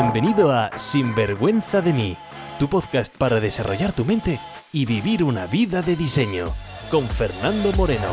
[0.00, 2.16] Bienvenido a Sinvergüenza de mí,
[2.60, 4.38] tu podcast para desarrollar tu mente
[4.72, 6.46] y vivir una vida de diseño,
[6.88, 8.06] con Fernando Moreno.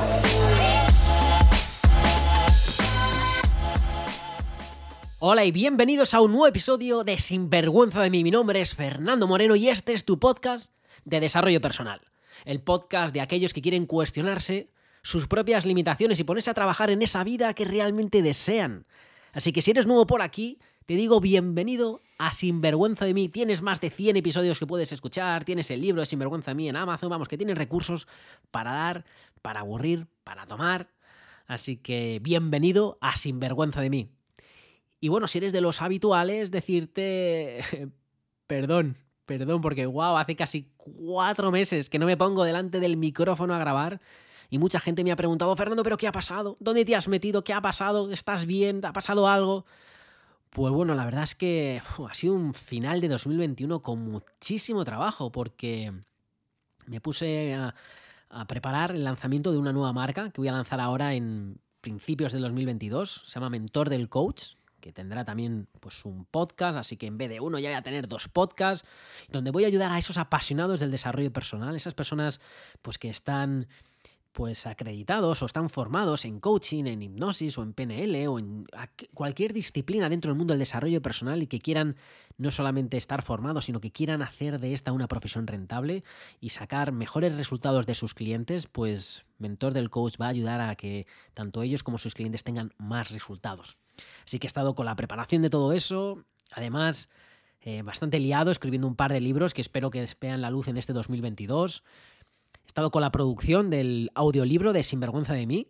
[5.20, 8.24] Hola y bienvenidos a un nuevo episodio de Sinvergüenza de mí.
[8.24, 10.72] Mi nombre es Fernando Moreno y este es tu podcast
[11.04, 12.02] de desarrollo personal.
[12.46, 14.72] El podcast de aquellos que quieren cuestionarse
[15.04, 18.88] sus propias limitaciones y ponerse a trabajar en esa vida que realmente desean.
[19.34, 23.28] Así que si eres nuevo por aquí, te digo bienvenido a Sinvergüenza de mí.
[23.28, 26.70] Tienes más de 100 episodios que puedes escuchar, tienes el libro de Sinvergüenza de mí
[26.70, 28.08] en Amazon, vamos, que tienes recursos
[28.52, 29.06] para dar,
[29.42, 30.92] para aburrir, para tomar.
[31.48, 34.12] Así que bienvenido a Sinvergüenza de mí.
[35.00, 37.64] Y bueno, si eres de los habituales, decirte
[38.48, 43.56] perdón, perdón, porque wow, hace casi cuatro meses que no me pongo delante del micrófono
[43.56, 44.02] a grabar.
[44.52, 46.58] Y mucha gente me ha preguntado, Fernando, ¿pero qué ha pasado?
[46.60, 47.44] ¿Dónde te has metido?
[47.44, 48.12] ¿Qué ha pasado?
[48.12, 48.82] ¿Estás bien?
[48.82, 49.66] ¿Te ha pasado algo?
[50.56, 55.30] Pues bueno, la verdad es que ha sido un final de 2021 con muchísimo trabajo
[55.30, 55.92] porque
[56.86, 57.76] me puse a,
[58.30, 62.32] a, preparar el lanzamiento de una nueva marca que voy a lanzar ahora en principios
[62.32, 63.24] del 2022.
[63.26, 67.28] Se llama Mentor del Coach, que tendrá también pues, un podcast, así que en vez
[67.28, 68.88] de uno ya voy a tener dos podcasts,
[69.28, 72.40] donde voy a ayudar a esos apasionados del desarrollo personal, esas personas
[72.82, 73.68] pues, que están
[74.36, 78.66] pues acreditados o están formados en coaching, en hipnosis o en PNL o en
[79.14, 81.96] cualquier disciplina dentro del mundo del desarrollo personal y que quieran
[82.38, 86.04] no solamente estar formados, sino que quieran hacer de esta una profesión rentable
[86.42, 90.76] y sacar mejores resultados de sus clientes, pues Mentor del Coach va a ayudar a
[90.76, 93.78] que tanto ellos como sus clientes tengan más resultados.
[94.26, 97.10] Así que he estado con la preparación de todo eso, además
[97.62, 100.76] eh, bastante liado escribiendo un par de libros que espero que vean la luz en
[100.76, 101.84] este 2022.
[102.66, 105.68] He estado con la producción del audiolibro de Sinvergüenza de mí,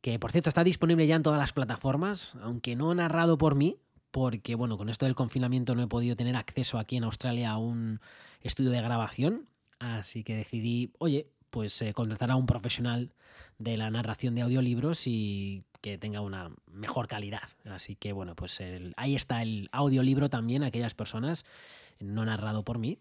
[0.00, 3.78] que por cierto está disponible ya en todas las plataformas, aunque no narrado por mí,
[4.10, 7.58] porque bueno, con esto del confinamiento no he podido tener acceso aquí en Australia a
[7.58, 8.00] un
[8.40, 13.12] estudio de grabación, así que decidí, oye, pues eh, contratar a un profesional
[13.58, 17.48] de la narración de audiolibros y que tenga una mejor calidad.
[17.64, 21.44] Así que bueno, pues el, ahí está el audiolibro también, aquellas personas,
[22.00, 22.98] no narrado por mí.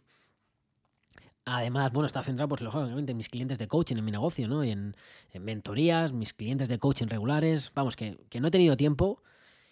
[1.46, 4.64] Además, bueno, está centrado, pues lógicamente, en mis clientes de coaching, en mi negocio, ¿no?
[4.64, 4.96] Y en,
[5.32, 7.72] en mentorías, mis clientes de coaching regulares.
[7.76, 9.22] Vamos, que, que, no he tenido tiempo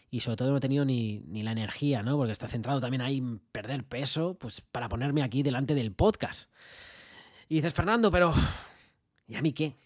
[0.09, 2.17] y sobre todo no he tenido ni, ni, la energía, ¿no?
[2.17, 6.51] Porque está centrado también ahí en perder peso, pues para ponerme aquí delante del podcast.
[7.47, 8.31] Y dices, Fernando, pero.
[9.27, 9.77] ¿Y a mí qué?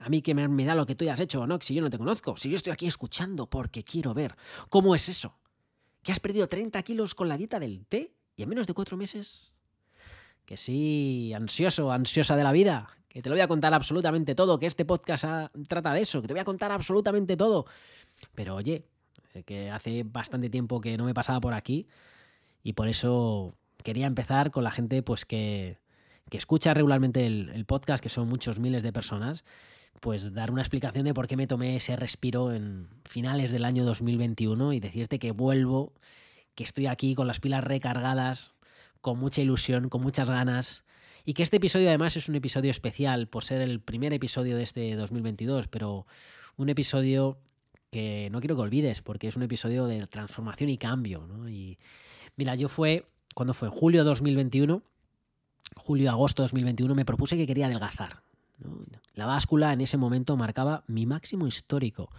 [0.00, 1.90] A mí que me, da lo que tú hayas hecho o no, si yo no
[1.90, 2.36] te conozco.
[2.36, 4.36] Si yo estoy aquí escuchando porque quiero ver
[4.68, 5.38] cómo es eso.
[6.02, 8.96] ¿Que has perdido 30 kilos con la dieta del té y en menos de cuatro
[8.96, 9.54] meses
[10.48, 14.58] que sí, ansioso, ansiosa de la vida, que te lo voy a contar absolutamente todo,
[14.58, 15.26] que este podcast
[15.68, 17.66] trata de eso, que te voy a contar absolutamente todo.
[18.34, 18.86] Pero oye,
[19.34, 21.86] eh, que hace bastante tiempo que no me pasaba por aquí
[22.62, 25.76] y por eso quería empezar con la gente pues que,
[26.30, 29.44] que escucha regularmente el, el, podcast, que son muchos miles de personas,
[30.00, 33.84] pues dar una explicación de por qué me tomé ese respiro en finales del año
[33.84, 35.92] 2021 y decirte que vuelvo,
[36.54, 38.54] que estoy aquí con las pilas recargadas
[39.00, 40.84] con mucha ilusión, con muchas ganas.
[41.24, 44.62] Y que este episodio además es un episodio especial por ser el primer episodio de
[44.62, 46.06] este 2022, pero
[46.56, 47.38] un episodio
[47.90, 51.26] que no quiero que olvides porque es un episodio de transformación y cambio.
[51.26, 51.48] ¿no?
[51.48, 51.78] Y
[52.36, 53.68] mira, yo fue, cuando fue?
[53.68, 54.82] Julio 2021,
[55.76, 58.22] julio-agosto 2021, me propuse que quería adelgazar.
[59.14, 62.10] La báscula en ese momento marcaba mi máximo histórico.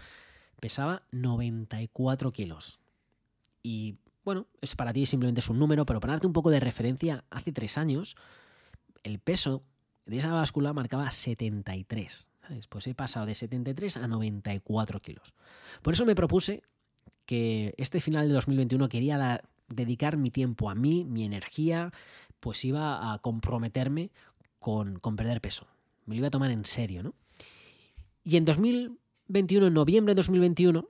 [0.60, 2.80] Pesaba 94 kilos.
[3.62, 3.96] Y
[4.30, 7.24] bueno, es para ti simplemente es un número, pero para darte un poco de referencia,
[7.32, 8.16] hace tres años
[9.02, 9.64] el peso
[10.06, 12.30] de esa báscula marcaba 73.
[12.40, 12.68] ¿sabes?
[12.68, 15.34] Pues he pasado de 73 a 94 kilos.
[15.82, 16.62] Por eso me propuse
[17.26, 21.92] que este final de 2021 quería dedicar mi tiempo a mí, mi energía,
[22.40, 24.12] pues iba a comprometerme
[24.60, 25.66] con, con perder peso.
[26.06, 27.16] Me lo iba a tomar en serio, ¿no?
[28.24, 30.88] Y en 2021, en noviembre de 2021,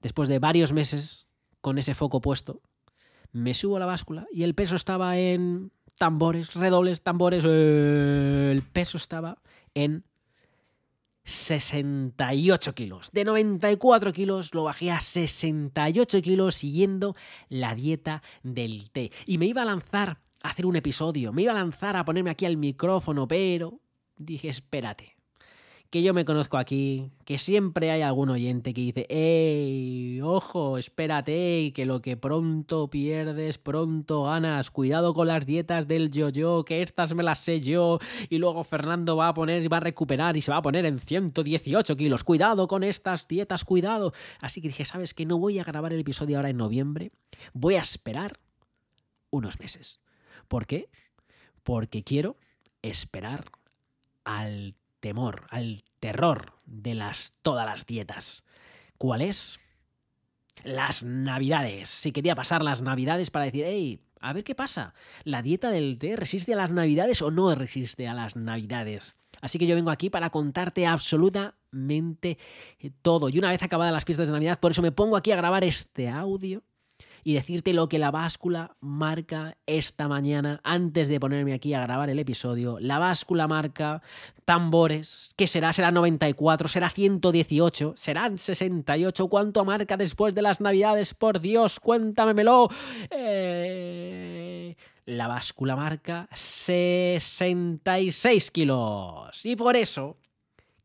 [0.00, 1.26] después de varios meses
[1.60, 2.60] con ese foco puesto,
[3.32, 8.96] me subo a la báscula y el peso estaba en tambores, redobles, tambores, el peso
[8.96, 9.38] estaba
[9.74, 10.04] en
[11.24, 13.10] 68 kilos.
[13.12, 17.14] De 94 kilos lo bajé a 68 kilos siguiendo
[17.48, 19.12] la dieta del té.
[19.26, 22.30] Y me iba a lanzar a hacer un episodio, me iba a lanzar a ponerme
[22.30, 23.80] aquí al micrófono, pero
[24.16, 25.16] dije, espérate,
[25.90, 30.20] que yo me conozco aquí, que siempre hay algún oyente que dice, ¡Ey!
[30.22, 34.70] Ojo, espérate, que lo que pronto pierdes, pronto ganas.
[34.70, 37.98] Cuidado con las dietas del yo-yo, que estas me las sé yo.
[38.28, 40.86] Y luego Fernando va a poner y va a recuperar y se va a poner
[40.86, 42.22] en 118 kilos.
[42.22, 44.12] Cuidado con estas dietas, cuidado.
[44.40, 47.10] Así que dije, ¿sabes que No voy a grabar el episodio ahora en noviembre.
[47.52, 48.38] Voy a esperar
[49.30, 49.98] unos meses.
[50.46, 50.88] ¿Por qué?
[51.64, 52.36] Porque quiero
[52.80, 53.50] esperar
[54.24, 58.44] al temor, al terror de las, todas las dietas.
[58.98, 59.60] ¿Cuál es?
[60.62, 61.88] Las navidades.
[61.88, 64.94] Si quería pasar las navidades para decir, hey, a ver qué pasa.
[65.24, 69.16] ¿La dieta del té resiste a las navidades o no resiste a las navidades?
[69.40, 72.38] Así que yo vengo aquí para contarte absolutamente
[73.00, 73.30] todo.
[73.30, 75.64] Y una vez acabadas las fiestas de Navidad, por eso me pongo aquí a grabar
[75.64, 76.62] este audio
[77.24, 82.10] y decirte lo que la báscula marca esta mañana antes de ponerme aquí a grabar
[82.10, 82.78] el episodio.
[82.80, 84.02] La báscula marca
[84.44, 85.72] tambores, ¿qué será?
[85.72, 89.28] Será 94, será 118, serán 68.
[89.28, 91.14] ¿Cuánto marca después de las navidades?
[91.14, 92.68] Por Dios, cuéntamemelo.
[93.10, 94.76] Eh...
[95.06, 99.44] La báscula marca 66 kilos.
[99.44, 100.19] Y por eso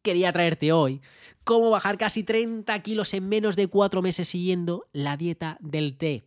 [0.06, 1.02] quería traerte hoy
[1.44, 6.24] cómo bajar casi 30 kilos en menos de 4 meses siguiendo la dieta del té.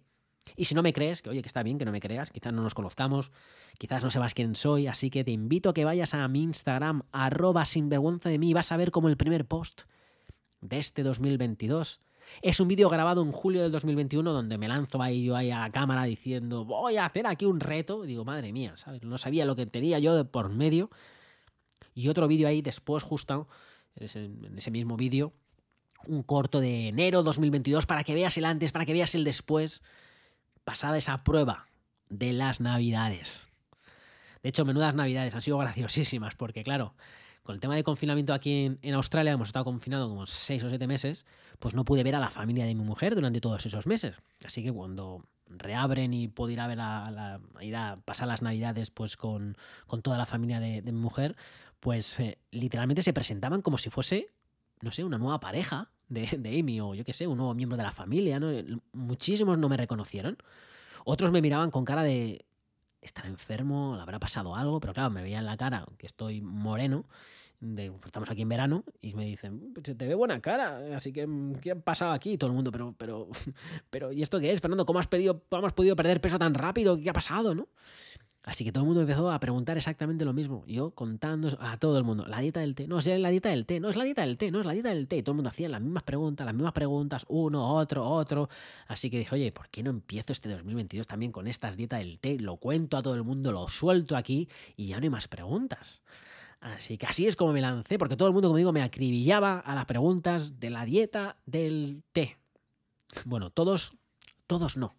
[0.57, 2.53] Y si no me crees, que oye, que está bien que no me creas, quizás
[2.53, 3.31] no nos conozcamos,
[3.79, 7.03] quizás no sepas quién soy, así que te invito a que vayas a mi Instagram,
[7.13, 9.83] arroba sinvergüenza de mí, y vas a ver como el primer post
[10.61, 12.01] de este 2022
[12.43, 15.61] es un vídeo grabado en julio del 2021 donde me lanzo ahí yo ahí a
[15.61, 18.05] la cámara diciendo voy a hacer aquí un reto.
[18.05, 19.03] Y digo, madre mía, ¿sabes?
[19.03, 20.91] No sabía lo que tenía yo de por medio.
[21.95, 23.49] Y otro vídeo ahí después, justo
[23.99, 25.33] en ese mismo vídeo,
[26.06, 29.83] un corto de enero 2022 para que veas el antes, para que veas el después,
[30.65, 31.67] pasada esa prueba
[32.09, 33.49] de las navidades.
[34.43, 36.95] De hecho, menudas navidades han sido graciosísimas porque, claro,
[37.43, 40.87] con el tema de confinamiento aquí en, Australia, hemos estado confinados como seis o siete
[40.87, 41.25] meses,
[41.59, 44.21] pues no pude ver a la familia de mi mujer durante todos esos meses.
[44.44, 48.91] Así que cuando reabren y puedo ir a ver a, ir a pasar las navidades
[48.91, 49.56] pues con,
[50.03, 51.37] toda la familia de, mi mujer,
[51.81, 54.29] pues eh, literalmente se presentaban como si fuese,
[54.81, 57.77] no sé, una nueva pareja de, de Amy o yo qué sé, un nuevo miembro
[57.77, 58.41] de la familia.
[58.41, 58.51] ¿no?
[58.93, 60.39] Muchísimos no me reconocieron.
[61.05, 62.45] Otros me miraban con cara de,
[63.01, 66.41] estará enfermo, le habrá pasado algo, pero claro, me veía en la cara que estoy
[66.41, 67.07] moreno,
[68.05, 71.27] estamos aquí en verano, y me dicen, te ve buena cara, así que,
[71.61, 72.33] ¿qué ha pasado aquí?
[72.33, 73.29] Y todo el mundo, pero, pero,
[73.91, 74.87] pero, ¿y esto qué es, Fernando?
[74.87, 77.01] ¿Cómo has, pedido, cómo has podido perder peso tan rápido?
[77.01, 77.69] ¿Qué ha pasado, no?
[78.49, 80.65] Así que todo el mundo empezó a preguntar exactamente lo mismo.
[80.67, 83.67] Yo contando a todo el mundo, la dieta del té, no, es la dieta del
[83.67, 85.19] té, no es la dieta del té, no es la dieta del té.
[85.19, 88.49] Y todo el mundo hacía las mismas preguntas, las mismas preguntas, uno, otro, otro.
[88.87, 92.19] Así que dije, oye, ¿por qué no empiezo este 2022 también con estas dietas del
[92.21, 92.39] té?
[92.41, 96.03] Lo cuento a todo el mundo, lo suelto aquí y ya no hay más preguntas.
[96.61, 99.59] Así que así es como me lancé, porque todo el mundo, como digo, me acribillaba
[99.59, 102.39] a las preguntas de la dieta del té.
[103.27, 103.93] Bueno, todos,
[104.47, 104.94] todos no,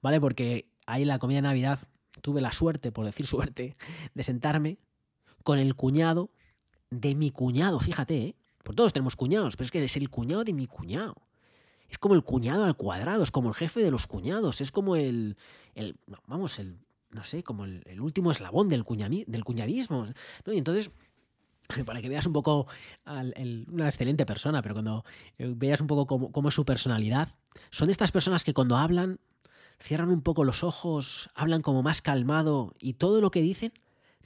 [0.00, 0.22] ¿vale?
[0.22, 1.80] Porque ahí la comida de Navidad
[2.20, 3.76] tuve la suerte, por decir suerte,
[4.14, 4.78] de sentarme
[5.42, 6.30] con el cuñado
[6.90, 8.36] de mi cuñado, fíjate, ¿eh?
[8.64, 11.14] Por todos tenemos cuñados, pero es que es el cuñado de mi cuñado.
[11.88, 14.96] Es como el cuñado al cuadrado, es como el jefe de los cuñados, es como
[14.96, 15.36] el,
[15.74, 16.78] el vamos, el,
[17.10, 18.84] no sé, como el, último eslabón del,
[19.26, 20.06] del cuñadismo.
[20.46, 20.90] Y entonces,
[21.86, 22.66] para que veas un poco
[23.06, 25.04] una excelente persona, pero cuando
[25.38, 27.34] eh, veas un poco cómo, cómo, es su personalidad,
[27.70, 29.18] son estas personas que cuando hablan
[29.80, 33.72] cierran un poco los ojos, hablan como más calmado y todo lo que dicen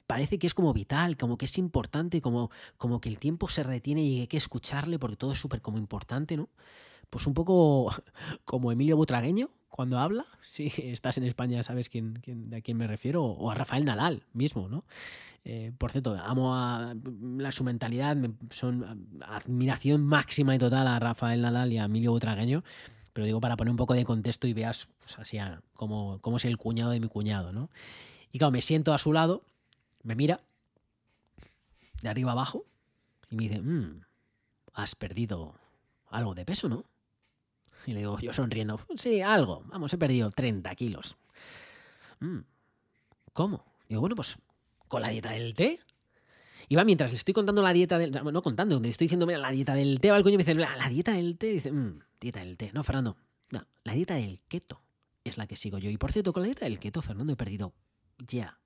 [0.07, 3.63] parece que es como vital, como que es importante, como, como que el tiempo se
[3.63, 6.51] retiene y hay que escucharle porque todo es súper como importante, ¿no?
[7.09, 7.91] Pues un poco
[8.45, 12.21] como Emilio Butragueño cuando habla, si estás en España sabes quién,
[12.55, 14.85] a quién me refiero, o a Rafael Nadal mismo, ¿no?
[15.45, 16.95] Eh, por cierto, amo a,
[17.51, 18.17] su mentalidad,
[18.51, 22.63] son admiración máxima y total a Rafael Nadal y a Emilio Butragueño
[23.13, 25.39] pero digo para poner un poco de contexto y veas pues, así
[25.75, 27.71] cómo, cómo, es el cuñado de mi cuñado, ¿no?
[28.33, 29.45] Y claro, me siento a su lado,
[30.03, 30.41] me mira
[32.03, 32.65] de arriba abajo
[33.31, 34.01] y me dice, mmm,
[34.75, 35.55] has perdido
[36.11, 36.85] algo de peso, ¿no?
[37.87, 41.17] Y le digo, yo sonriendo, sí, algo, vamos, he perdido 30 kilos.
[42.21, 42.41] Mm,
[43.33, 43.65] ¿Cómo?
[43.89, 44.39] Digo, bueno, pues
[44.89, 45.81] con la dieta del té.
[46.69, 48.13] Y va, mientras le estoy contando la dieta del...
[48.13, 50.45] No contando, le estoy diciendo, mira, la dieta del té, va el coño y me
[50.45, 52.71] dice, la, dieta del té, dice, mmm, dieta del té.
[52.73, 53.17] No, Fernando.
[53.51, 54.81] No, la dieta del keto
[55.25, 55.91] es la que sigo yo.
[55.91, 57.75] Y por cierto, con la dieta del keto, Fernando, he perdido
[58.19, 58.59] ya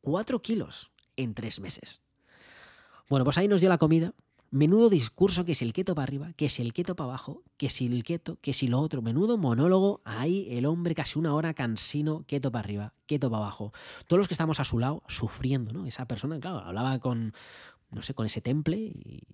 [0.00, 2.00] 4 kilos en 3 meses.
[3.10, 4.14] Bueno, pues ahí nos dio la comida.
[4.50, 7.70] Menudo discurso que si el keto para arriba, que si el keto para abajo, que
[7.70, 9.02] si el keto, que si lo otro.
[9.02, 10.00] Menudo monólogo.
[10.04, 13.72] Ahí el hombre casi una hora cansino, keto para arriba, keto para abajo.
[14.06, 15.86] Todos los que estamos a su lado sufriendo, ¿no?
[15.86, 17.34] Esa persona, claro, hablaba con,
[17.90, 19.24] no sé, con ese temple y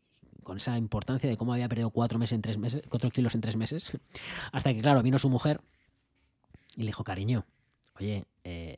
[0.43, 3.41] con esa importancia de cómo había perdido cuatro, meses en tres meses, cuatro kilos en
[3.41, 3.99] tres meses.
[4.53, 5.61] Hasta que, claro, vino su mujer
[6.77, 7.47] y le dijo, cariño,
[7.99, 8.77] oye, eh,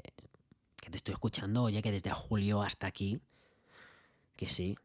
[0.81, 3.21] que te estoy escuchando, oye, que desde julio hasta aquí,
[4.37, 4.77] que sí,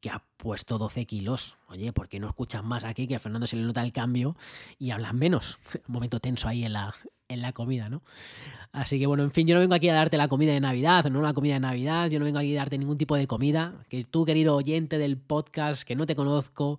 [0.00, 1.56] que ha puesto 12 kilos.
[1.68, 3.06] Oye, ¿por qué no escuchas más aquí?
[3.06, 4.36] Que a Fernando se le nota el cambio
[4.78, 5.58] y hablas menos.
[5.88, 6.92] Un momento tenso ahí en la,
[7.32, 8.02] en la comida, ¿no?
[8.72, 11.04] Así que bueno, en fin, yo no vengo aquí a darte la comida de Navidad,
[11.10, 13.74] no la comida de Navidad, yo no vengo aquí a darte ningún tipo de comida.
[13.90, 16.78] Que tú, querido oyente del podcast, que no te conozco,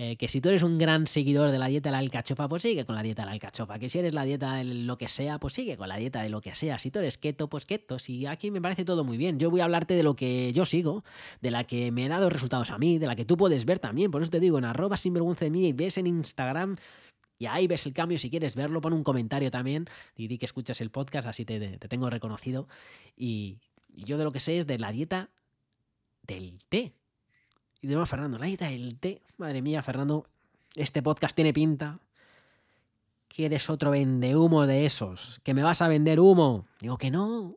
[0.00, 2.62] eh, que si tú eres un gran seguidor de la dieta de la alcachofa, pues
[2.62, 3.78] sigue con la dieta de la alcachofa.
[3.78, 6.28] Que si eres la dieta de lo que sea, pues sigue con la dieta de
[6.28, 6.76] lo que sea.
[6.78, 8.00] Si tú eres keto, pues keto.
[8.00, 9.38] Si aquí me parece todo muy bien.
[9.38, 11.04] Yo voy a hablarte de lo que yo sigo,
[11.40, 13.78] de la que me he dado resultados a mí, de la que tú puedes ver
[13.78, 14.10] también.
[14.10, 16.76] Por eso te digo, en arroba sinvergüenza de mí y ves en Instagram
[17.38, 18.18] y ahí ves el cambio.
[18.18, 21.78] Si quieres verlo, pon un comentario también y di que escuchas el podcast, así te,
[21.78, 22.68] tengo reconocido.
[23.16, 25.30] Y, yo de lo que sé es de la dieta
[26.22, 26.94] del té.
[27.80, 29.22] Y de nuevo, Fernando, la dieta del té.
[29.36, 30.26] Madre mía, Fernando,
[30.74, 32.00] este podcast tiene pinta.
[33.28, 35.40] ¿Quieres otro vende humo de esos?
[35.44, 36.66] ¿Que me vas a vender humo?
[36.80, 37.56] Digo que no.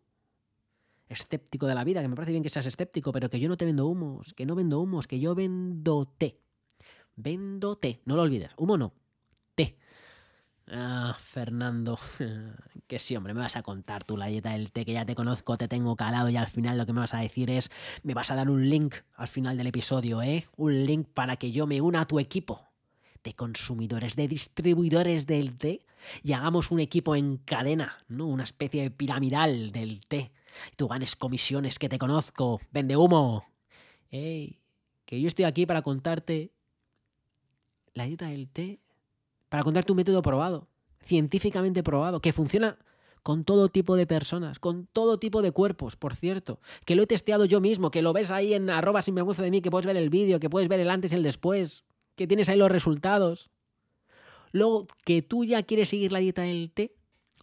[1.09, 3.57] Escéptico de la vida, que me parece bien que seas escéptico, pero que yo no
[3.57, 6.39] te vendo humos, que no vendo humos, que yo vendo té.
[7.15, 8.53] Vendo té, no lo olvides.
[8.57, 8.93] Humo no,
[10.73, 11.99] Ah, Fernando,
[12.87, 15.15] que sí, hombre, me vas a contar tú la dieta del té, que ya te
[15.15, 17.69] conozco, te tengo calado y al final lo que me vas a decir es,
[18.03, 20.47] me vas a dar un link al final del episodio, ¿eh?
[20.55, 22.69] Un link para que yo me una a tu equipo
[23.21, 25.85] de consumidores, de distribuidores del té
[26.23, 28.27] y hagamos un equipo en cadena, ¿no?
[28.27, 30.31] Una especie de piramidal del té.
[30.77, 33.43] Tú ganes comisiones, que te conozco, vende humo.
[34.09, 34.61] Ey,
[35.03, 36.53] que yo estoy aquí para contarte
[37.93, 38.79] la dieta del té
[39.51, 40.69] para contarte un método probado,
[41.03, 42.77] científicamente probado, que funciona
[43.21, 47.05] con todo tipo de personas, con todo tipo de cuerpos, por cierto, que lo he
[47.05, 49.85] testeado yo mismo, que lo ves ahí en arroba sin vergüenza de mí, que puedes
[49.85, 51.83] ver el vídeo, que puedes ver el antes y el después,
[52.15, 53.49] que tienes ahí los resultados.
[54.53, 56.95] Luego, que tú ya quieres seguir la dieta del té,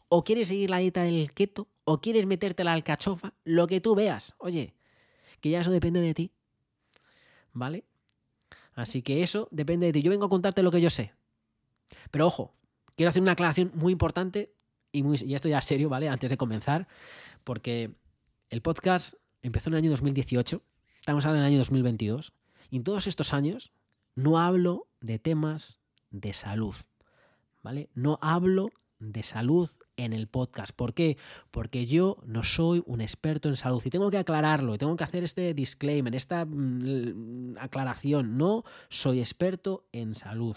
[0.09, 3.95] o quieres seguir la dieta del keto, o quieres meterte la alcachofa, lo que tú
[3.95, 4.33] veas.
[4.39, 4.73] Oye,
[5.43, 6.33] que ya eso depende de ti.
[7.53, 7.85] ¿Vale?
[8.73, 10.01] Así que eso depende de ti.
[10.01, 11.13] Yo vengo a contarte lo que yo sé.
[12.11, 12.55] Pero ojo,
[12.97, 14.53] quiero hacer una aclaración muy importante
[14.93, 16.09] y, muy, y esto ya serio, ¿vale?
[16.09, 16.89] Antes de comenzar,
[17.45, 17.95] porque
[18.51, 20.63] el podcast empezó en el año 2018,
[20.99, 22.33] estamos ahora en el año 2022,
[22.71, 23.73] y en todos estos años
[24.15, 25.81] no hablo de temas
[26.11, 26.75] de salud,
[27.63, 27.89] ¿vale?
[27.95, 30.73] No hablo de salud en el podcast.
[30.75, 31.17] ¿Por qué?
[31.51, 35.25] Porque yo no soy un experto en salud y tengo que aclararlo, tengo que hacer
[35.25, 38.37] este disclaimer, esta mm, aclaración.
[38.37, 40.57] No soy experto en salud.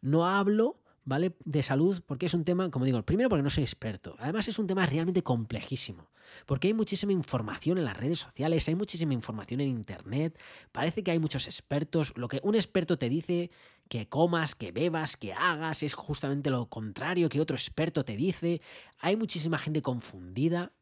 [0.00, 1.36] No hablo, ¿vale?
[1.44, 4.16] De salud porque es un tema, como digo, primero porque no soy experto.
[4.18, 6.10] Además es un tema realmente complejísimo.
[6.44, 10.38] Porque hay muchísima información en las redes sociales, hay muchísima información en internet.
[10.72, 12.12] Parece que hay muchos expertos.
[12.16, 13.50] Lo que un experto te dice
[13.88, 18.60] que comas, que bebas, que hagas, es justamente lo contrario que otro experto te dice.
[18.98, 20.72] Hay muchísima gente confundida.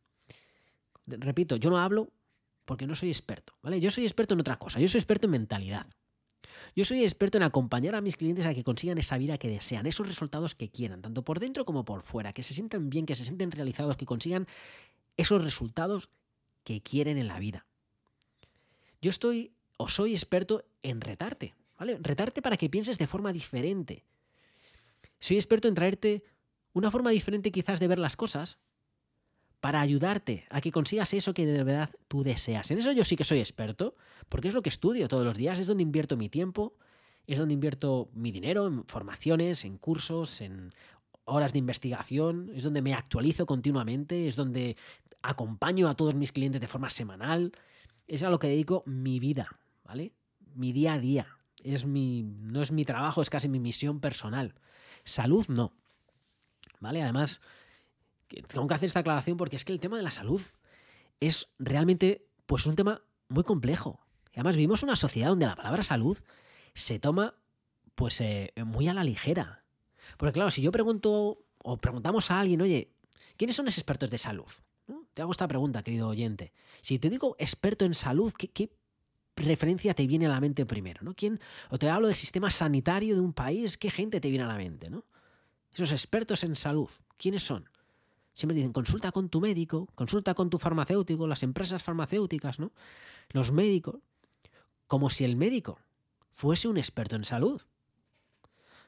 [1.06, 2.10] Repito, yo no hablo
[2.64, 3.80] porque no soy experto, ¿vale?
[3.80, 5.86] Yo soy experto en otra cosa, yo soy experto en mentalidad.
[6.76, 9.87] Yo soy experto en acompañar a mis clientes a que consigan esa vida que desean,
[9.87, 13.14] esos resultados que quieran, tanto por dentro como por fuera, que se sientan bien, que
[13.14, 14.49] se sienten realizados, que consigan
[15.16, 16.09] esos resultados
[16.64, 17.66] que quieren en la vida.
[19.00, 21.99] Yo estoy o soy experto en retarte, ¿vale?
[22.00, 24.04] Retarte para que pienses de forma diferente.
[25.21, 26.25] Soy experto en traerte
[26.73, 28.59] una forma diferente quizás de ver las cosas
[29.64, 32.71] para ayudarte a que consigas eso que de verdad tú deseas.
[32.71, 33.94] En eso yo sí que soy experto,
[34.28, 36.75] porque es lo que estudio todos los días, es donde invierto mi tiempo,
[37.26, 40.68] es donde invierto mi dinero en formaciones, en cursos, en
[41.25, 44.76] horas de investigación, es donde me actualizo continuamente, es donde
[45.23, 47.52] acompaño a todos mis clientes de forma semanal,
[48.06, 49.49] es a lo que dedico mi vida,
[49.83, 50.12] ¿vale?
[50.54, 51.26] Mi día a día.
[51.62, 54.56] Es mi, no es mi trabajo, es casi mi misión personal.
[55.04, 55.73] Salud no.
[56.80, 57.02] ¿Vale?
[57.02, 57.40] Además,
[58.49, 60.40] tengo que hacer esta aclaración porque es que el tema de la salud
[61.21, 64.00] es realmente pues un tema muy complejo.
[64.33, 66.19] Y además vivimos una sociedad donde la palabra salud
[66.75, 67.35] se toma
[67.95, 69.64] pues eh, muy a la ligera.
[70.16, 72.93] Porque claro, si yo pregunto o preguntamos a alguien, oye,
[73.37, 74.50] ¿quiénes son los expertos de salud?
[75.14, 76.52] Te hago esta pregunta, querido oyente.
[76.83, 78.71] Si te digo experto en salud, ¿qué,
[79.37, 81.00] referencia te viene a la mente primero?
[81.02, 81.14] ¿no?
[81.14, 81.40] ¿Quién,
[81.71, 84.57] o te hablo del sistema sanitario de un país, ¿qué gente te viene a la
[84.57, 84.90] mente?
[84.90, 85.04] ¿no?
[85.73, 87.69] Esos expertos en salud, ¿quiénes son?
[88.34, 92.72] Siempre dicen, consulta con tu médico, consulta con tu farmacéutico, las empresas farmacéuticas, ¿no?
[93.30, 93.96] Los médicos.
[94.86, 95.78] Como si el médico
[96.30, 97.62] fuese un experto en salud.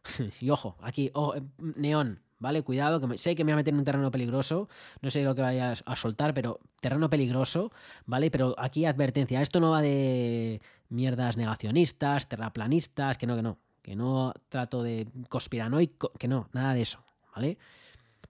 [0.41, 2.63] y ojo, aquí, oh, neón, ¿vale?
[2.63, 4.69] Cuidado, que sé que me voy a meter en un terreno peligroso,
[5.01, 7.73] no sé lo que vayas a soltar, pero terreno peligroso,
[8.05, 8.31] ¿vale?
[8.31, 13.97] Pero aquí advertencia, esto no va de mierdas negacionistas, terraplanistas, que no, que no, que
[13.97, 17.59] no trato de conspiranoico, que no, nada de eso, ¿vale?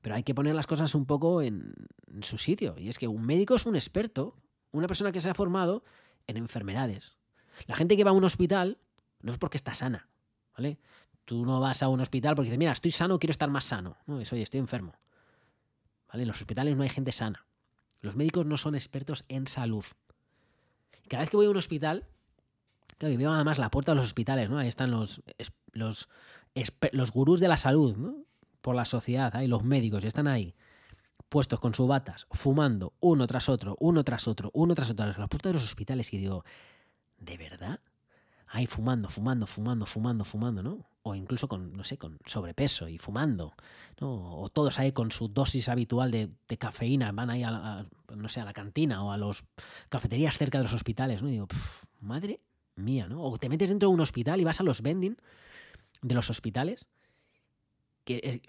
[0.07, 1.75] Pero hay que poner las cosas un poco en,
[2.21, 2.77] su sitio.
[2.79, 4.37] Y es que un médico es un experto,
[4.71, 5.83] una persona que se ha formado
[6.29, 7.17] en enfermedades.
[7.67, 8.79] La gente que va a un hospital
[9.21, 10.09] no es porque está sana,
[10.57, 10.79] ¿vale?
[11.25, 13.97] Tú no vas a un hospital porque dices, mira, estoy sano, quiero estar más sano.
[14.07, 14.95] No, es, oye, estoy enfermo.
[16.07, 16.23] ¿Vale?
[16.23, 17.45] En los hospitales no hay gente sana.
[18.01, 19.87] Los médicos no son expertos en salud.
[21.09, 22.07] Cada vez que voy a un hospital,
[22.99, 24.59] claro, y veo además la puerta de los hospitales, ¿no?
[24.59, 25.25] Ahí están los,
[25.73, 26.09] los,
[26.93, 28.25] los gurús de la salud, ¿no?
[28.67, 30.53] Por la sociedad, ahí los médicos, están ahí,
[31.29, 35.17] puestos con sus batas, fumando, uno tras otro, uno tras otro, uno tras otro, a
[35.17, 36.45] la puerta de los hospitales, y digo,
[37.17, 37.79] ¿de verdad?
[38.49, 40.85] Ahí fumando, fumando, fumando, fumando, fumando, ¿no?
[41.05, 43.55] o incluso con, no sé, con sobrepeso y fumando,
[44.01, 44.41] ¿no?
[44.41, 48.45] o todos ahí con su dosis habitual de, cafeína, van ahí a, no sé, a
[48.45, 49.45] la cantina o a las
[49.91, 51.29] cafeterías cerca de los hospitales, ¿no?
[51.29, 51.47] Y digo,
[52.01, 52.41] madre
[52.75, 53.23] mía, ¿no?
[53.23, 55.17] O te metes dentro de un hospital y vas a los vending
[56.03, 56.89] de los hospitales,
[58.05, 58.41] que es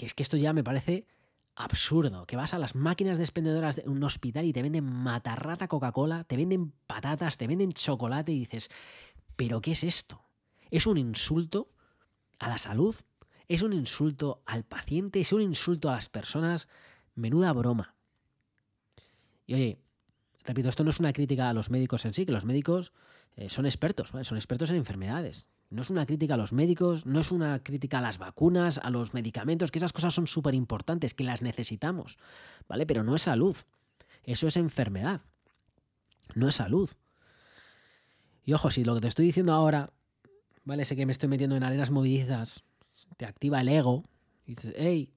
[0.00, 1.06] que, es que esto ya me parece
[1.54, 6.24] absurdo, que vas a las máquinas despendedoras de un hospital y te venden matarrata Coca-Cola,
[6.24, 8.70] te venden patatas, te venden chocolate y dices,
[9.36, 10.22] ¿pero qué es esto?
[10.70, 11.68] Es un insulto
[12.38, 12.96] a la salud,
[13.46, 16.66] es un insulto al paciente, es un insulto a las personas.
[17.14, 17.94] Menuda broma.
[19.46, 19.82] Y oye,
[20.44, 22.92] repito, esto no es una crítica a los médicos en sí, que los médicos
[23.36, 25.48] eh, son expertos, son expertos en enfermedades.
[25.70, 28.90] No es una crítica a los médicos, no es una crítica a las vacunas, a
[28.90, 32.18] los medicamentos, que esas cosas son súper importantes, que las necesitamos,
[32.68, 32.86] ¿vale?
[32.86, 33.56] Pero no es salud,
[34.24, 35.20] eso es enfermedad,
[36.34, 36.90] no es salud.
[38.44, 39.92] Y ojo, si lo que te estoy diciendo ahora
[40.64, 40.84] ¿vale?
[40.84, 42.64] Sé que me estoy metiendo en arenas movilizas,
[43.16, 44.04] te activa el ego
[44.46, 45.12] y dices, hey,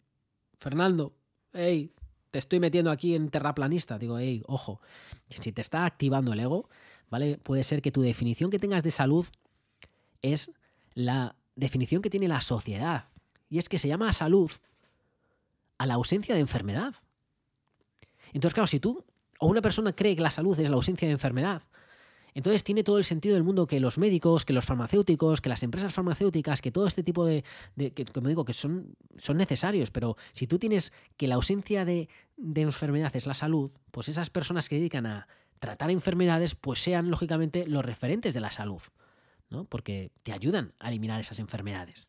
[0.57, 1.15] Fernando,
[1.53, 1.93] hey,
[2.33, 3.99] te estoy metiendo aquí en terraplanista.
[3.99, 4.81] Digo, hey, ojo,
[5.29, 6.67] si te está activando el ego,
[7.11, 7.37] ¿vale?
[7.37, 9.27] Puede ser que tu definición que tengas de salud
[10.23, 10.49] es
[10.95, 13.05] la definición que tiene la sociedad.
[13.51, 14.49] Y es que se llama salud
[15.77, 16.95] a la ausencia de enfermedad.
[18.33, 19.05] Entonces, claro, si tú
[19.37, 21.61] o una persona cree que la salud es la ausencia de enfermedad,
[22.33, 25.63] entonces tiene todo el sentido del mundo que los médicos, que los farmacéuticos, que las
[25.63, 27.43] empresas farmacéuticas, que todo este tipo de,
[27.75, 32.09] que, como digo, que son, son necesarios, pero si tú tienes que la ausencia de,
[32.37, 35.27] de enfermedad es la salud, pues esas personas que dedican a
[35.59, 38.81] tratar enfermedades, pues sean lógicamente los referentes de la salud,
[39.49, 39.65] ¿no?
[39.65, 42.07] Porque te ayudan a eliminar esas enfermedades.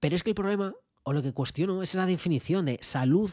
[0.00, 3.30] Pero es que el problema, o lo que cuestiono, es esa definición de salud,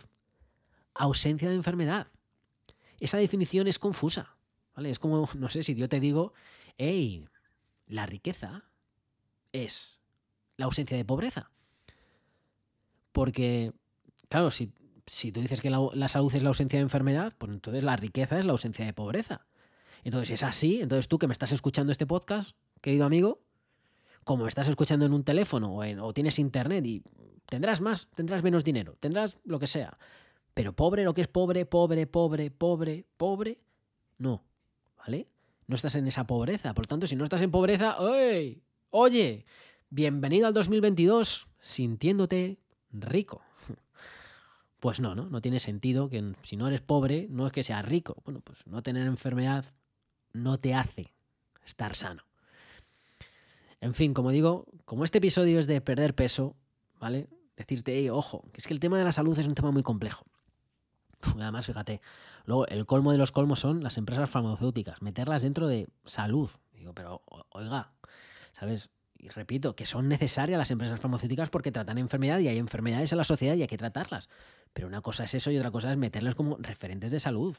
[0.93, 2.07] ausencia de enfermedad.
[2.99, 4.35] Esa definición es confusa.
[4.77, 6.33] Es como, no sé, si yo te digo,
[6.77, 7.27] hey,
[7.87, 8.63] la riqueza
[9.51, 9.99] es
[10.57, 11.51] la ausencia de pobreza.
[13.11, 13.73] Porque,
[14.29, 14.71] claro, si,
[15.05, 18.39] si tú dices que la, salud es la ausencia de enfermedad, pues entonces la riqueza
[18.39, 19.45] es la ausencia de pobreza.
[20.03, 23.41] Entonces, si es así, entonces tú que me estás escuchando este podcast, querido amigo,
[24.23, 27.03] como me estás escuchando en un teléfono o, o tienes internet y
[27.45, 29.97] tendrás más, tendrás menos dinero, tendrás lo que sea.
[30.53, 33.59] Pero pobre, lo que es pobre, pobre, pobre, pobre, pobre,
[34.17, 34.43] no.
[35.03, 35.27] ¿Vale?
[35.67, 36.73] No estás en esa pobreza.
[36.73, 38.61] Por lo tanto, si no estás en pobreza, ¡oye!
[38.89, 39.45] Oye,
[39.89, 42.59] bienvenido al 2022 sintiéndote
[42.91, 43.41] rico.
[44.79, 45.29] Pues no, ¿no?
[45.29, 48.21] No tiene sentido que si no eres pobre, no es que seas rico.
[48.25, 49.63] Bueno, pues no tener enfermedad
[50.33, 51.13] no te hace
[51.63, 52.23] estar sano.
[53.79, 56.57] En fin, como digo, como este episodio es de perder peso,
[56.99, 57.29] ¿vale?
[57.55, 60.25] Decirte, ojo, que es que el tema de la salud es un tema muy complejo.
[61.39, 62.01] Además, fíjate,
[62.45, 66.49] Luego, el colmo de los colmos son las empresas farmacéuticas, meterlas dentro de salud.
[66.73, 67.93] Digo, pero oiga,
[68.51, 68.89] ¿sabes?
[69.17, 73.17] Y repito, que son necesarias las empresas farmacéuticas porque tratan enfermedad y hay enfermedades en
[73.17, 74.29] la sociedad y hay que tratarlas.
[74.73, 77.55] Pero una cosa es eso y otra cosa es meterlas como referentes de salud.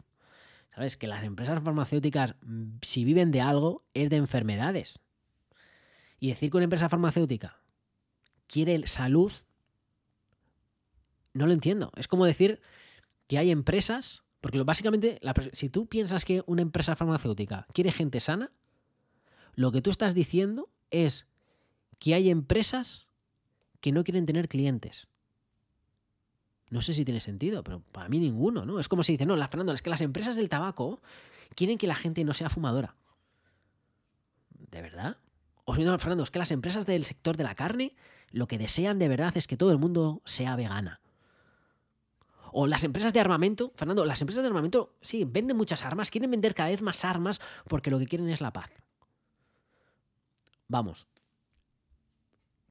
[0.75, 0.97] ¿Sabes?
[0.97, 2.35] Que las empresas farmacéuticas,
[2.83, 5.01] si viven de algo, es de enfermedades.
[6.19, 7.61] Y decir que una empresa farmacéutica
[8.49, 9.33] quiere salud,
[11.33, 11.93] no lo entiendo.
[11.97, 12.61] Es como decir
[13.27, 15.19] que hay empresas porque básicamente,
[15.55, 18.53] si tú piensas que una empresa farmacéutica quiere gente sana,
[19.55, 21.31] lo que tú estás diciendo es
[21.99, 23.09] que hay empresas
[23.81, 25.09] que no quieren tener clientes.
[26.69, 28.79] No sé si tiene sentido, pero para mí ninguno, ¿no?
[28.79, 31.01] Es como si dice, no, la, Fernando, es que las empresas del tabaco
[31.55, 32.97] quieren que la gente no sea fumadora.
[34.51, 35.17] ¿De verdad?
[35.65, 37.97] O si no, Fernando, es que las empresas del sector de la carne
[38.31, 41.01] lo que desean de verdad es que todo el mundo sea vegana.
[42.57, 46.31] O las empresas de armamento, Fernando, las empresas de armamento, sí, venden muchas armas, quieren
[46.31, 48.71] vender cada vez más armas porque lo que quieren es la paz.
[50.69, 51.09] Vamos.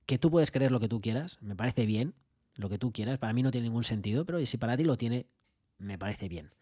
[0.05, 2.13] Que tú puedes creer lo que tú quieras, me parece bien,
[2.55, 4.95] lo que tú quieras, para mí no tiene ningún sentido, pero si para ti lo
[4.97, 5.25] tiene,
[5.79, 6.53] me parece bien.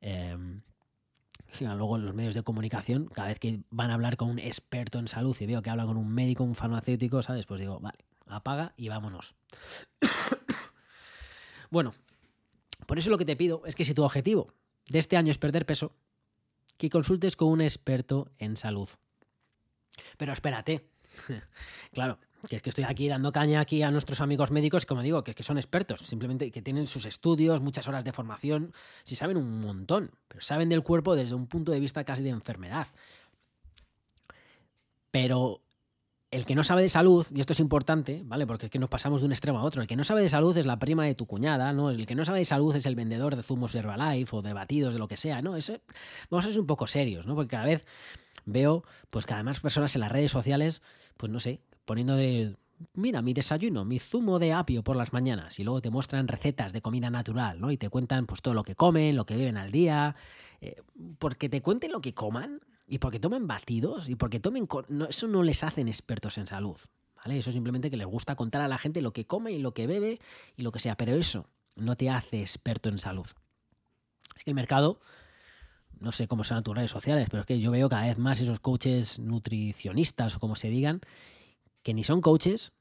[0.00, 0.62] Em,
[1.60, 5.08] luego los medios de comunicación, cada vez que van a hablar con un experto en
[5.08, 7.44] salud y veo que habla con un médico, un farmacéutico, ¿sabes?
[7.44, 9.34] Pues digo, vale, apaga y vámonos.
[11.70, 11.92] bueno,
[12.86, 14.52] por eso lo que te pido es que si tu objetivo
[14.88, 15.92] de este año es perder peso,
[16.76, 18.88] que consultes con un experto en salud.
[20.16, 20.88] Pero espérate,
[21.92, 22.18] claro,
[22.48, 25.34] que es que estoy aquí dando caña aquí a nuestros amigos médicos, como digo, que,
[25.34, 28.72] que son expertos, simplemente que tienen sus estudios, muchas horas de formación,
[29.02, 32.30] si saben un montón, pero saben del cuerpo desde un punto de vista casi de
[32.30, 32.88] enfermedad.
[35.10, 35.62] Pero
[36.30, 38.46] el que no sabe de salud, y esto es importante, ¿vale?
[38.46, 39.80] Porque es que nos pasamos de un extremo a otro.
[39.80, 41.90] El que no sabe de salud es la prima de tu cuñada, ¿no?
[41.90, 44.92] El que no sabe de salud es el vendedor de zumos Herbalife o de batidos,
[44.92, 45.56] de lo que sea, ¿no?
[45.56, 45.78] Eso,
[46.28, 47.36] vamos a ser un poco serios, ¿no?
[47.36, 47.86] Porque cada vez
[48.44, 50.82] veo, pues que además personas en las redes sociales,
[51.16, 52.56] pues no sé, poniendo de.
[52.92, 55.58] Mira, mi desayuno, mi zumo de apio por las mañanas.
[55.58, 57.70] Y luego te muestran recetas de comida natural, ¿no?
[57.70, 60.14] Y te cuentan pues todo lo que comen, lo que beben al día.
[60.60, 60.82] Eh,
[61.18, 64.68] porque te cuenten lo que coman y porque tomen batidos y porque tomen...
[65.08, 66.76] eso no les hacen expertos en salud.
[67.16, 67.38] ¿Vale?
[67.38, 69.86] Eso simplemente que les gusta contar a la gente lo que come y lo que
[69.86, 70.20] bebe
[70.56, 70.96] y lo que sea.
[70.96, 73.26] Pero eso no te hace experto en salud.
[74.36, 75.00] Es que el mercado
[75.98, 78.40] no sé cómo son tus redes sociales, pero es que yo veo cada vez más
[78.40, 81.00] esos coaches nutricionistas o como se digan,
[81.82, 82.72] que ni son coaches,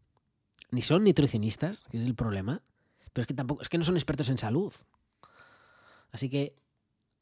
[0.72, 2.62] ni son nutricionistas, que es el problema,
[3.14, 4.74] pero es que tampoco, es que no son expertos en salud.
[6.12, 6.56] Así que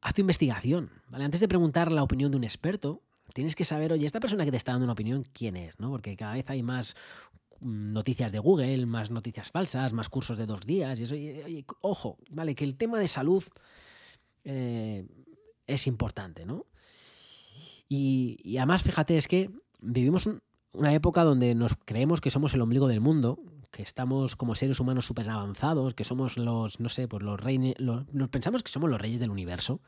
[0.03, 1.23] haz tu investigación, ¿vale?
[1.23, 3.01] Antes de preguntar la opinión de un experto,
[3.33, 5.79] tienes que saber, oye, esta persona que te está dando una opinión, ¿quién es?
[5.79, 5.89] ¿no?
[5.89, 6.95] Porque cada vez hay más
[7.61, 11.15] mm, noticias de Google, más noticias falsas, más cursos de dos días, y eso,
[11.79, 12.53] ojo, ¿vale?
[12.53, 13.43] Que el tema de salud
[14.43, 15.07] eh,
[15.67, 16.65] es importante, ¿no?
[17.87, 20.27] Y, además, fíjate, es que vivimos
[20.73, 23.39] una época donde nos creemos que somos el ombligo del mundo,
[23.73, 27.75] que estamos como seres humanos súper avanzados, que somos los, no sé, pues los reyes,
[27.79, 29.81] nos pensamos que somos los reyes del universo.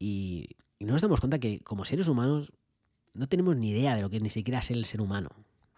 [0.00, 0.48] Y,
[0.80, 2.52] y, no nos damos cuenta que como seres humanos
[3.14, 5.30] no tenemos ni idea de lo que es ni siquiera ser el ser humano.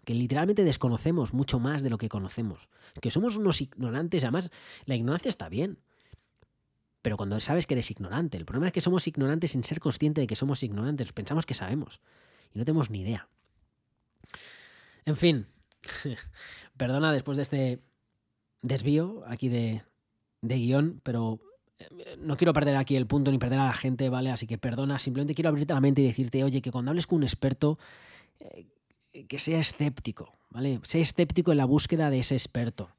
[0.06, 2.66] Que literalmente desconocemos mucho más de lo que conocemos.
[3.02, 4.50] Que somos unos ignorantes, además
[4.86, 5.78] la ignorancia está bien.
[7.02, 10.22] Pero cuando sabes que eres ignorante, el problema es que somos ignorantes sin ser consciente
[10.22, 11.12] de que somos ignorantes.
[11.12, 12.00] Pensamos que sabemos.
[12.54, 13.28] Y no tenemos ni idea.
[15.04, 15.46] En fin,
[16.76, 17.80] perdona después de este
[18.62, 19.82] desvío aquí de,
[20.42, 21.40] guion, pero
[21.78, 24.30] eh, no quiero perder aquí el punto ni perder a la gente, ¿vale?
[24.30, 27.18] Así que perdona, simplemente quiero abrirte la mente y decirte, oye, que cuando hables con
[27.18, 27.78] un experto,
[28.40, 28.66] eh,
[29.28, 30.80] que sea escéptico, ¿vale?
[30.82, 32.90] Sea escéptico en la búsqueda de ese experto.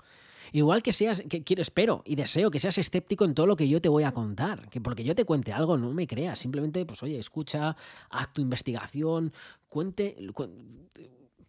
[0.54, 3.67] Igual que seas, que quiero, espero y deseo que seas escéptico en todo lo que
[3.67, 6.86] yo te voy a contar, que porque yo te cuente algo, no me creas, simplemente,
[6.86, 7.76] pues oye, escucha,
[8.10, 9.34] haz tu investigación,
[9.67, 10.15] cuente,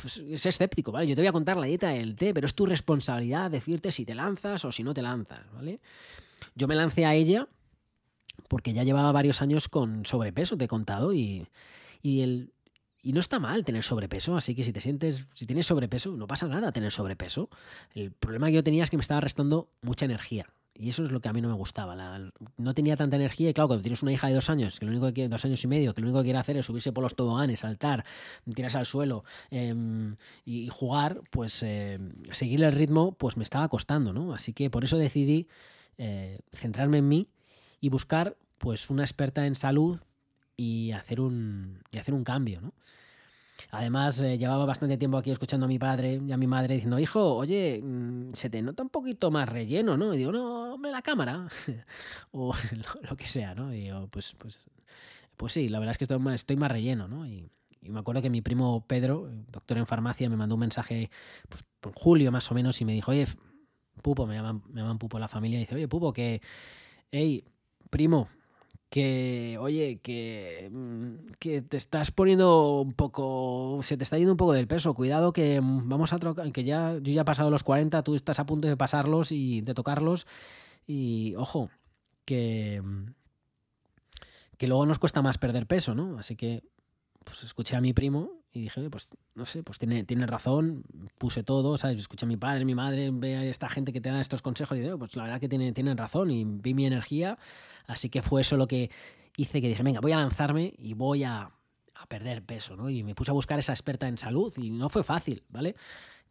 [0.00, 1.08] pues, es escéptico, ¿vale?
[1.08, 4.04] Yo te voy a contar la dieta del té, pero es tu responsabilidad decirte si
[4.04, 5.80] te lanzas o si no te lanzas, ¿vale?
[6.54, 7.48] Yo me lancé a ella
[8.46, 11.48] porque ya llevaba varios años con sobrepeso, te he contado, y,
[12.00, 12.52] y el,
[13.02, 16.28] y no está mal tener sobrepeso, así que si te sientes, si tienes sobrepeso, no
[16.28, 17.50] pasa nada tener sobrepeso.
[17.94, 20.46] El problema que yo tenía es que me estaba restando mucha energía.
[20.80, 21.96] Y eso es lo que a mí no me gustaba.
[22.56, 24.92] no tenía tanta energía y claro, cuando tienes una hija de dos años, que lo
[24.92, 26.92] único que quiere, dos años y medio, que lo único que quiere hacer es subirse
[26.92, 28.04] por los toboganes, saltar,
[28.54, 30.14] tirarse al suelo em,
[30.44, 34.32] y jugar, pues em, seguir el ritmo, pues me estaba costando, ¿no?
[34.32, 35.48] Así que por eso decidí
[35.96, 37.28] eh, centrarme en mí
[37.80, 40.00] y buscar pues una experta en salud
[40.56, 42.72] y hacer un, y hacer un cambio, ¿no?
[43.70, 46.98] Además, eh, llevaba bastante tiempo aquí escuchando a mi padre y a mi madre diciendo,
[46.98, 50.14] hijo, oye, mm, se te nota un poquito más relleno, ¿no?
[50.14, 51.48] Y digo, no, hombre, la cámara.
[52.30, 52.52] o
[53.08, 53.72] lo, que sea, ¿no?
[53.72, 54.70] Y digo, pues, pues,
[55.36, 57.26] pues sí, la verdad es que estoy más, estoy más relleno, ¿no?
[57.26, 57.50] Y,
[57.82, 61.10] me acuerdo que mi primo Pedro, doctor en farmacia, me mandó un mensaje
[61.48, 63.26] pues, en julio más o menos y me dijo, oye,
[64.02, 66.42] Pupo, me llaman, me llaman Pupo la familia, y dice, oye, Pupo, que,
[67.12, 67.44] hey,
[67.88, 68.28] primo,
[68.90, 74.38] que, oye, que, mm, que te estás poniendo un poco, se te está yendo un
[74.38, 77.50] poco del peso, cuidado que mm, vamos a trocar, que ya, yo ya he pasado
[77.50, 80.26] los 40, tú estás a punto de pasarlos y de tocarlos,
[80.86, 81.70] y ojo,
[82.24, 83.12] que, mm,
[84.56, 86.18] que luego nos cuesta más perder peso, ¿no?
[86.18, 86.62] Así que,
[87.24, 90.84] pues escuché a mi primo y dije, pues no sé, pues tiene, tiene razón,
[91.16, 91.98] puse todo, ¿sabes?
[91.98, 94.76] Escuché a mi padre, mi madre, ve a esta gente que te da estos consejos
[94.76, 97.38] y digo, pues la verdad que tiene, tienen razón y vi mi energía,
[97.86, 98.90] así que fue eso lo que
[99.36, 101.42] hice que dije, venga, voy a lanzarme y voy a,
[101.94, 102.90] a perder peso, ¿no?
[102.90, 105.76] Y me puse a buscar esa experta en salud y no fue fácil, ¿vale?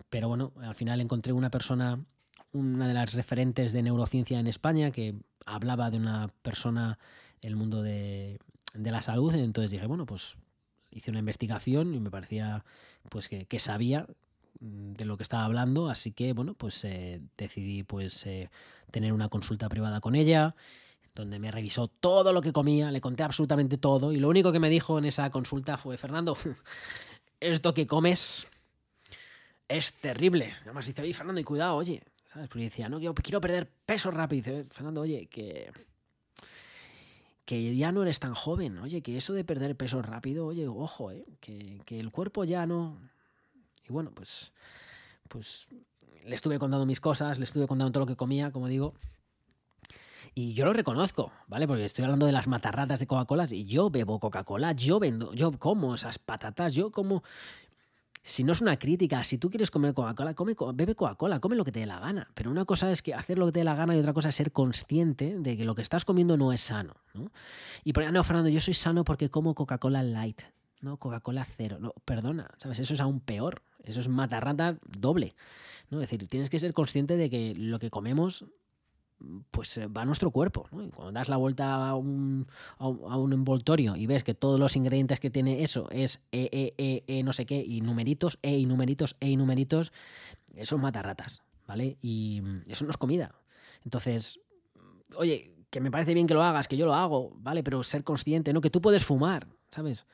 [0.10, 2.04] Pero bueno, al final encontré una persona,
[2.52, 7.00] una de las referentes de neurociencia en España que hablaba de una persona
[7.42, 8.40] el mundo de,
[8.74, 10.38] de la salud, entonces dije, bueno, pues
[10.98, 12.64] hice una investigación y me parecía
[13.10, 14.08] pues que, sabía
[14.60, 18.50] mm, de lo que estaba hablando, así que bueno, pues eh, decidí pues eh,
[18.92, 20.56] tener una consulta privada con ella.
[21.16, 24.60] donde me revisó todo lo que comía, le conté absolutamente todo y lo único que
[24.60, 26.38] me dijo en esa consulta fue, Fernando,
[27.40, 28.48] esto que comes
[29.68, 30.54] es terrible.
[30.62, 32.50] Además dice, oye, Fernando, y cuidado, oye, ¿sabes?
[32.54, 34.58] Decía, no, yo quiero perder peso rápido.
[34.58, 35.72] dice, Fernando, oye, que
[37.48, 41.12] que ya no eres tan joven, oye, que eso de perder peso rápido, oye, ojo,
[41.12, 41.24] ¿eh?
[41.40, 43.00] que, que el cuerpo ya no...
[43.88, 44.52] Y bueno, pues,
[45.30, 45.66] pues
[46.26, 48.96] le estuve contando mis cosas, le estuve contando todo lo que comía, como digo,
[50.36, 51.68] y yo lo reconozco, ¿vale?
[51.68, 55.54] Porque estoy hablando de las matarratas de Coca-Cola y yo bebo Coca-Cola, yo vendo, yo
[55.54, 57.24] como esas patatas, yo como
[58.28, 61.63] si no es una crítica, si tú quieres comer Coca-Cola, come, bebe Coca-Cola, come lo
[61.63, 62.30] que te dé la gana.
[62.34, 64.30] Pero una cosa es que hacer lo que te dé la gana y otra cosa
[64.30, 66.98] es ser consciente de que lo que estás comiendo no es sano.
[67.13, 67.32] ¿no?
[67.86, 70.42] Y por no, Fernando, yo soy sano porque como Coca-Cola light,
[70.82, 71.78] no Coca-Cola cero.
[71.80, 72.80] No, perdona, ¿sabes?
[72.80, 73.62] Eso es aún peor.
[73.84, 75.34] Eso es matarrata doble.
[75.90, 76.02] ¿no?
[76.02, 78.46] Es decir, tienes que ser consciente de que lo que comemos
[79.52, 80.68] pues eh, va a nuestro cuerpo.
[80.72, 80.84] ¿no?
[80.84, 84.76] Y cuando das la vuelta a un, a un, envoltorio y ves que todos los
[84.76, 88.58] ingredientes que tiene eso es E, E, E, E, no sé qué, y numeritos, E
[88.58, 89.92] y numeritos, E y numeritos,
[90.56, 91.98] eso mata ratas, ¿vale?
[92.02, 93.34] Y eso no es comida.
[93.84, 94.40] Entonces,
[95.16, 97.64] oye, que me parece bien que lo hagas, que yo lo hago, ¿vale?
[97.64, 98.62] Pero ser consciente, ¿no?
[98.62, 100.06] Que tú puedes fumar, ¿sabes?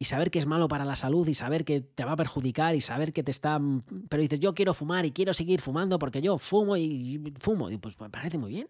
[0.00, 2.74] Y saber que es malo para la salud y saber que te va a perjudicar
[2.74, 3.60] y saber que te está...
[4.08, 7.70] Pero dices, yo quiero fumar y quiero seguir fumando porque yo fumo y fumo.
[7.70, 8.68] Y pues me parece muy bien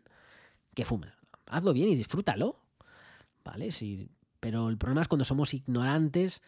[0.74, 1.12] que fumes.
[1.46, 2.56] Hazlo bien y disfrútalo.
[3.44, 3.70] ¿Vale?
[3.70, 4.08] Sí,
[4.40, 6.42] pero el problema es cuando somos ignorantes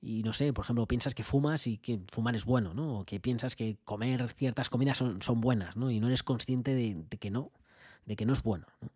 [0.00, 3.00] y no sé, por ejemplo, piensas que fumas y que fumar es bueno, ¿no?
[3.00, 5.90] O que piensas que comer ciertas comidas son, son buenas, ¿no?
[5.90, 7.52] Y no eres consciente de, de, que no,
[8.06, 8.64] de que no es bueno.
[8.80, 8.88] ¿no?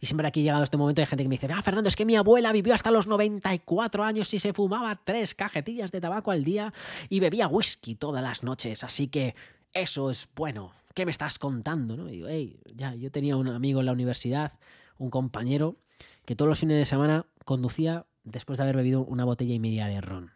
[0.00, 2.04] Y siempre aquí llegado este momento hay gente que me dice, ah, Fernando, es que
[2.04, 6.44] mi abuela vivió hasta los 94 años y se fumaba tres cajetillas de tabaco al
[6.44, 6.72] día
[7.08, 9.34] y bebía whisky todas las noches, así que
[9.72, 10.72] eso es bueno.
[10.94, 11.96] ¿Qué me estás contando?
[11.96, 12.08] ¿no?
[12.08, 14.52] Y digo, hey, ya, yo tenía un amigo en la universidad,
[14.98, 15.76] un compañero,
[16.24, 19.86] que todos los fines de semana conducía después de haber bebido una botella y media
[19.86, 20.32] de ron.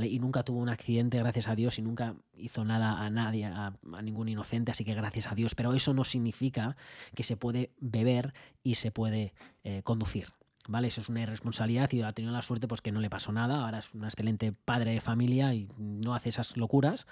[0.00, 3.74] Y nunca tuvo un accidente, gracias a Dios, y nunca hizo nada a nadie, a,
[4.02, 5.54] ningún inocente, así que gracias a Dios.
[5.54, 6.76] Pero eso no significa
[7.14, 10.28] que se puede beber y se puede eh, conducir.
[10.68, 10.88] ¿Vale?
[10.88, 13.64] Eso es una irresponsabilidad y ha tenido la suerte pues que no le pasó nada,
[13.64, 17.08] ahora es un excelente padre de familia y no hace esas locuras,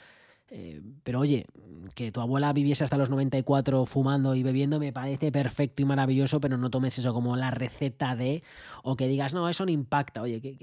[0.52, 1.46] eh, pero oye,
[1.94, 6.40] que tu abuela viviese hasta los 94 fumando y bebiendo me parece perfecto y maravilloso,
[6.40, 8.42] pero no tomes eso como la receta de,
[8.82, 10.22] o que digas, no, eso no impacta.
[10.22, 10.56] Oye, que,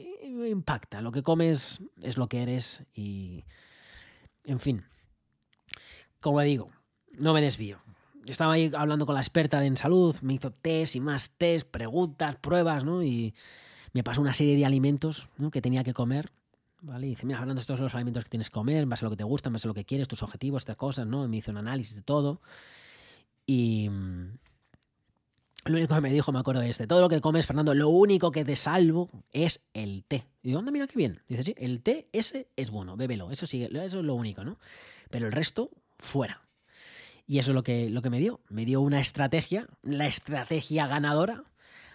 [0.50, 1.02] impacta.
[1.02, 3.45] Lo que comes es lo que eres y...
[4.43, 4.84] En fin.
[6.19, 6.71] Como digo,
[7.17, 7.80] no me desvío.
[8.26, 12.36] Estaba ahí hablando con la experta en salud, me hizo test y más test, preguntas,
[12.38, 13.04] pruebas, ¿no?
[13.04, 13.34] Y
[13.93, 16.32] me pasó una serie de alimentos que tenía que comer
[16.82, 17.08] ¿vale?
[17.08, 19.12] Y dice, mira, de estos los alimentos que tienes que comer, en base a lo
[19.12, 21.28] que te gusta, en base a lo que quieres, tus objetivos, estas cosas, ¿no?
[21.28, 22.42] Me hizo un análisis de todo.
[23.46, 24.38] Y mm,
[25.66, 27.90] lo único que me dijo, me acuerdo de este, todo lo que comes, Fernando, lo
[27.90, 30.26] único que te salvo es el té.
[30.42, 31.22] Y digo, anda, mira qué bien.
[31.28, 34.60] Dice, sí, el té ese es bueno, bébelo, eso sí, eso es lo único, ¿no?
[35.10, 36.42] Pero el resto, fuera.
[37.26, 38.40] Y eso es lo que, lo que me dio.
[38.48, 41.44] Me dio una estrategia, la estrategia ganadora,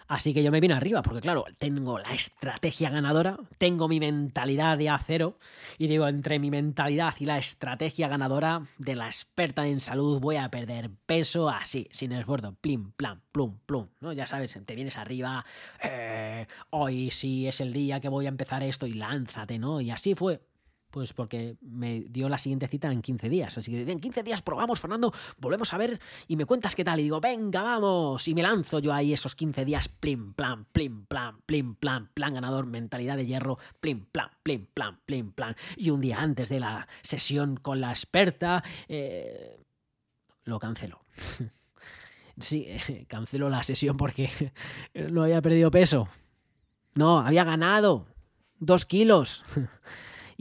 [0.07, 4.77] Así que yo me vine arriba, porque claro, tengo la estrategia ganadora, tengo mi mentalidad
[4.77, 5.37] de acero,
[5.77, 10.37] y digo, entre mi mentalidad y la estrategia ganadora de la experta en salud voy
[10.37, 14.13] a perder peso así, sin esfuerzo, plim, plan, plum, plum, ¿no?
[14.13, 15.45] Ya sabes, te vienes arriba,
[15.83, 19.81] eh, hoy sí es el día que voy a empezar esto y lánzate, ¿no?
[19.81, 20.41] Y así fue.
[20.93, 23.57] Pues porque me dio la siguiente cita en 15 días.
[23.57, 26.99] Así que en 15 días probamos, Fernando, volvemos a ver y me cuentas qué tal.
[26.99, 28.27] Y digo, venga, vamos.
[28.27, 32.35] Y me lanzo yo ahí esos 15 días, plim, plan, plim, plan, plim, plan, plan
[32.35, 35.55] ganador, mentalidad de hierro, plim, plan, plim, plan, plim, plan.
[35.77, 39.65] Y un día antes de la sesión con la experta, eh,
[40.43, 41.01] lo cancelo.
[42.39, 42.67] sí,
[43.07, 44.29] cancelo la sesión porque
[44.93, 46.07] no había perdido peso.
[46.93, 48.05] No, había ganado
[48.59, 49.43] dos kilos.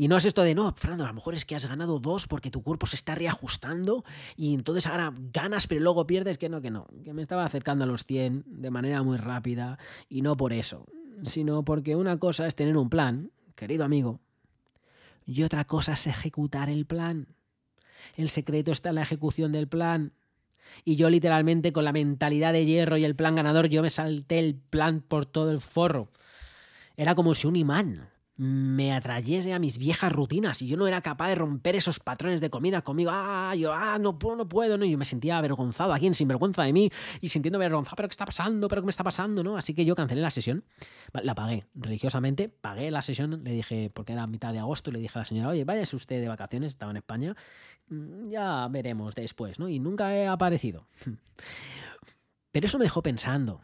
[0.02, 2.26] Y no es esto de, no, Fernando, a lo mejor es que has ganado dos
[2.26, 6.60] porque tu cuerpo se está reajustando y entonces ahora ganas pero luego pierdes, que no,
[6.60, 10.36] que no, que me estaba acercando a los 100 de manera muy rápida y no
[10.36, 10.86] por eso,
[11.22, 14.18] sino porque una cosa es tener un plan, querido amigo,
[15.24, 17.28] y otra cosa es ejecutar el plan.
[18.16, 20.14] El secreto está en la ejecución del plan.
[20.84, 24.40] Y yo literalmente con la mentalidad de hierro y el plan ganador, yo me salté
[24.40, 26.10] el plan por todo el forro.
[26.96, 31.02] Era como si un imán me atrayese a mis viejas rutinas y yo no era
[31.02, 33.10] capaz de romper esos patrones de comida conmigo.
[33.12, 34.84] Ah, yo, ah, no puedo, no puedo, ¿no?
[34.84, 36.90] Y yo me sentía avergonzado aquí, sin vergüenza de mí
[37.20, 38.68] y sintiéndome avergonzado, pero ¿qué está pasando?
[38.68, 39.42] ¿Pero qué me está pasando?
[39.42, 39.56] ¿no?
[39.56, 40.64] Así que yo cancelé la sesión,
[41.12, 45.18] la pagué religiosamente, pagué la sesión, le dije, porque era mitad de agosto, le dije
[45.18, 47.36] a la señora, oye, váyase usted de vacaciones, estaba en España,
[47.88, 49.68] mm, ya veremos después, ¿no?
[49.68, 50.86] Y nunca he aparecido.
[52.52, 53.60] Pero eso me dejó pensando.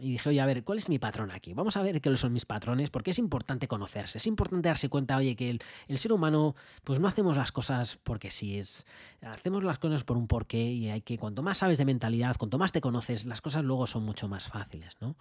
[0.00, 1.52] Y dije, oye, a ver, ¿cuál es mi patrón aquí?
[1.52, 5.16] Vamos a ver qué son mis patrones, porque es importante conocerse, es importante darse cuenta,
[5.16, 5.58] oye, que
[5.88, 8.86] el, ser humano, pues no hacemos las cosas porque sí, es,
[9.20, 12.56] hacemos las cosas por un porqué y hay que, cuanto más sabes de mentalidad, cuanto
[12.56, 15.16] más te conoces, las cosas luego son mucho más fáciles, ¿no?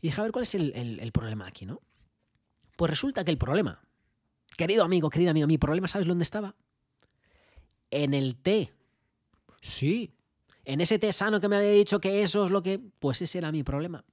[0.00, 1.80] Y dije, a ver, ¿cuál es el, problema aquí, no?
[2.76, 3.80] Pues resulta que el problema,
[4.56, 6.56] querido amigo, querida amiga, mi problema, ¿sabes dónde estaba?
[7.92, 8.72] En el té.
[9.60, 10.12] Sí,
[10.66, 12.80] en ese té sano que me había dicho que eso es lo que...
[12.98, 14.04] Pues ese era mi problema.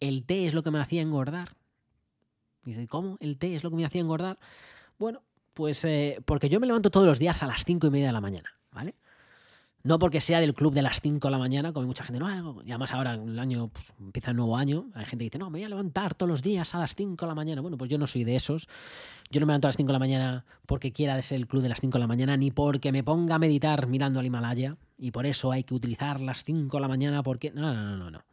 [0.00, 1.56] El té es lo que me hacía engordar.
[2.62, 3.16] Dice, ¿cómo?
[3.20, 4.38] ¿El té es lo que me hacía engordar?
[4.98, 5.22] Bueno,
[5.54, 8.12] pues eh, porque yo me levanto todos los días a las cinco y media de
[8.12, 8.94] la mañana, ¿vale?
[9.86, 12.18] No porque sea del club de las 5 de la mañana, como hay mucha gente,
[12.18, 15.38] no, y además ahora el año pues, empieza el nuevo año, hay gente que dice,
[15.38, 17.60] no, me voy a levantar todos los días a las 5 de la mañana.
[17.60, 18.66] Bueno, pues yo no soy de esos.
[19.30, 21.62] Yo no me levanto a las 5 de la mañana porque quiera ser el club
[21.62, 24.76] de las 5 de la mañana, ni porque me ponga a meditar mirando al Himalaya,
[24.98, 27.52] y por eso hay que utilizar las 5 de la mañana porque...
[27.52, 28.24] No, no, no, no, no.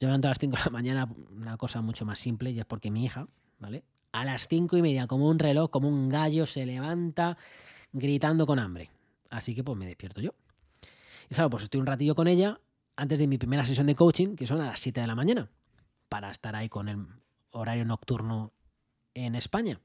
[0.00, 2.58] Yo me levanto a las 5 de la mañana, una cosa mucho más simple, y
[2.58, 3.84] es porque mi hija, ¿vale?
[4.12, 7.36] A las 5 y media, como un reloj, como un gallo, se levanta
[7.92, 8.90] gritando con hambre.
[9.28, 10.30] Así que pues me despierto yo.
[11.28, 12.58] Y claro, pues estoy un ratillo con ella
[12.96, 15.50] antes de mi primera sesión de coaching, que son a las 7 de la mañana,
[16.08, 17.06] para estar ahí con el
[17.50, 18.52] horario nocturno
[19.12, 19.80] en España.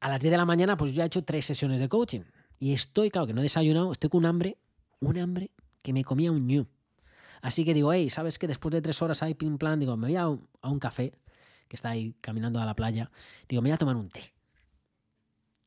[0.00, 2.22] A las 10 de la mañana, pues ya he hecho tres sesiones de coaching.
[2.58, 4.56] Y estoy, claro, que no he desayunado, estoy con un hambre,
[4.98, 5.50] un hambre
[5.82, 6.66] que me comía un ñu.
[7.42, 10.08] Así que digo, hey, ¿sabes que Después de tres horas ahí, pim plan, digo, me
[10.08, 11.12] voy a un, café,
[11.68, 13.10] que está ahí caminando a la playa.
[13.48, 14.32] Digo, me voy a tomar un té.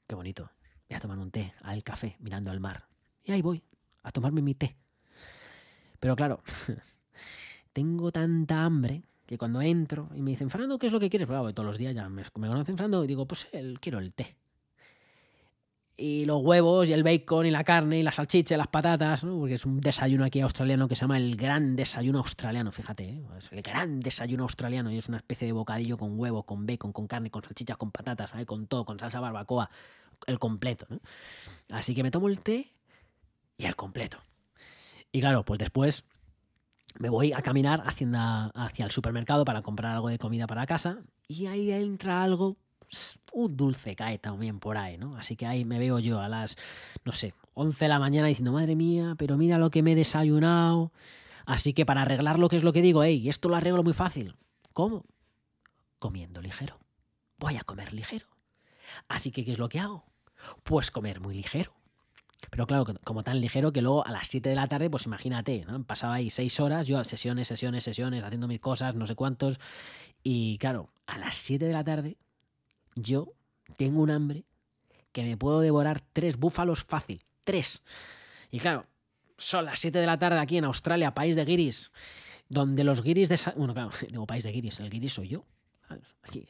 [0.08, 0.50] Qué bonito.
[0.90, 2.88] Voy a tomar un té al café, mirando al mar.
[3.24, 3.64] Y ahí voy,
[4.04, 4.76] a tomarme mi té.
[6.00, 6.42] Pero claro,
[7.74, 11.28] tengo tanta hambre que cuando entro y me dicen, Fernando, ¿qué es lo que quieres?
[11.28, 14.36] Claro, todos los días ya me, conocen Fernando y digo, pues el, quiero el té.
[15.96, 19.24] Y los huevos y el bacon y la carne y la salchicha y las patatas,
[19.24, 19.38] ¿no?
[19.38, 23.24] porque es un desayuno aquí australiano que se llama el gran desayuno australiano, fíjate, ¿eh?
[23.38, 26.92] es el gran desayuno australiano y es una especie de bocadillo con huevo, con bacon,
[26.94, 29.70] con carne, con salchichas, con patatas, con todo, con salsa barbacoa,
[30.26, 30.88] el completo.
[31.70, 32.68] Así que me tomo el té
[33.58, 34.18] y al completo.
[35.12, 36.06] Y claro, pues después
[37.00, 41.48] me voy a caminar hacia, el supermercado para comprar algo de comida para casa y
[41.48, 42.58] ahí entra algo,
[43.34, 45.16] un dulce cae también por ahí, ¿no?
[45.18, 46.58] Así que ahí me veo yo a las,
[47.04, 49.96] no sé, 11 de la mañana diciendo, madre mía, pero mira lo que me he
[49.96, 50.92] desayunado.
[51.46, 53.94] Así que para arreglar lo que es lo que digo, hey, esto lo arreglo muy
[53.94, 54.36] fácil.
[54.74, 55.06] ¿Cómo?
[56.00, 56.80] Comiendo ligero.
[57.38, 58.26] Voy a comer ligero.
[59.08, 60.06] Así que, ¿qué es lo que hago?
[60.64, 61.74] Pues comer muy ligero.
[62.50, 65.66] Pero claro, como tan ligero que luego a las 7 de la tarde, pues imagínate,
[65.66, 65.84] ¿no?
[65.84, 69.60] Pasaba ahí 6 horas, yo sesiones, sesiones, sesiones, haciendo mis cosas, no sé cuántos.
[70.24, 72.18] Y claro, a las 7 de la tarde,
[72.96, 73.34] yo
[73.78, 74.46] tengo un hambre
[75.12, 77.24] que me puedo devorar tres búfalos fácil.
[77.44, 77.84] Tres.
[78.52, 78.88] Y claro,
[79.38, 81.92] son las 7 de la tarde aquí en Australia, país de guiris,
[82.50, 83.40] donde los guiris de...
[83.56, 85.46] Bueno, claro, digo país de guiris, el guiris soy yo.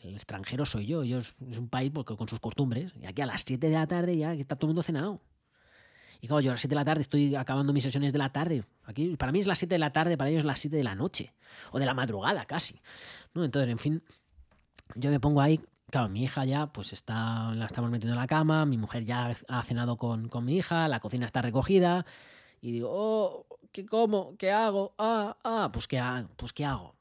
[0.04, 2.94] El extranjero soy yo, yo es, un país porque, con sus costumbres.
[3.02, 5.22] Y aquí a las 7 de la tarde ya está todo el mundo cenado.
[6.22, 8.32] Y claro, yo a las 7 de la tarde estoy acabando mis sesiones de la
[8.32, 8.64] tarde.
[8.86, 10.84] Aquí, para mí es las 7 de la tarde, para ellos es las 7 de
[10.84, 11.34] la noche.
[11.72, 12.80] O de la madrugada casi.
[13.34, 13.44] ¿no?
[13.44, 14.04] Entonces, en fin,
[14.96, 15.60] yo me pongo ahí.
[15.90, 19.36] Claro, mi hija ya, pues está, la estamos metiendo en la cama, mi mujer ya
[19.48, 22.06] ha cenado con, con mi hija, la cocina está recogida.
[22.62, 24.36] Y digo, oh, ¿qué como?
[24.38, 24.96] ¿Qué hago?
[24.98, 26.02] Ah, ah, pues ¿qué,
[26.38, 26.96] pues ¿qué hago?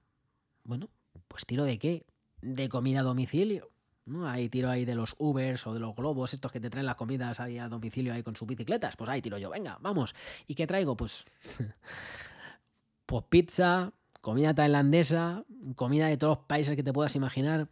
[0.64, 0.90] Bueno,
[1.28, 2.04] pues tiro de qué?
[2.40, 3.72] De comida a domicilio.
[4.04, 4.28] ¿no?
[4.28, 6.96] Ahí tiro ahí de los Ubers o de los globos, estos que te traen las
[6.96, 8.96] comidas ahí a domicilio ahí con sus bicicletas.
[8.96, 10.14] Pues ahí tiro yo, venga, vamos.
[10.46, 10.96] ¿Y qué traigo?
[10.96, 11.24] Pues,
[13.06, 15.44] pues pizza, comida tailandesa,
[15.76, 17.68] comida de todos los países que te puedas imaginar.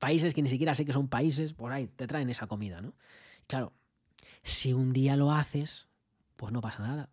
[0.00, 2.94] Países que ni siquiera sé que son países, por ahí te traen esa comida, ¿no?
[3.46, 3.72] Claro,
[4.42, 5.86] si un día lo haces,
[6.36, 7.08] pues no pasa nada.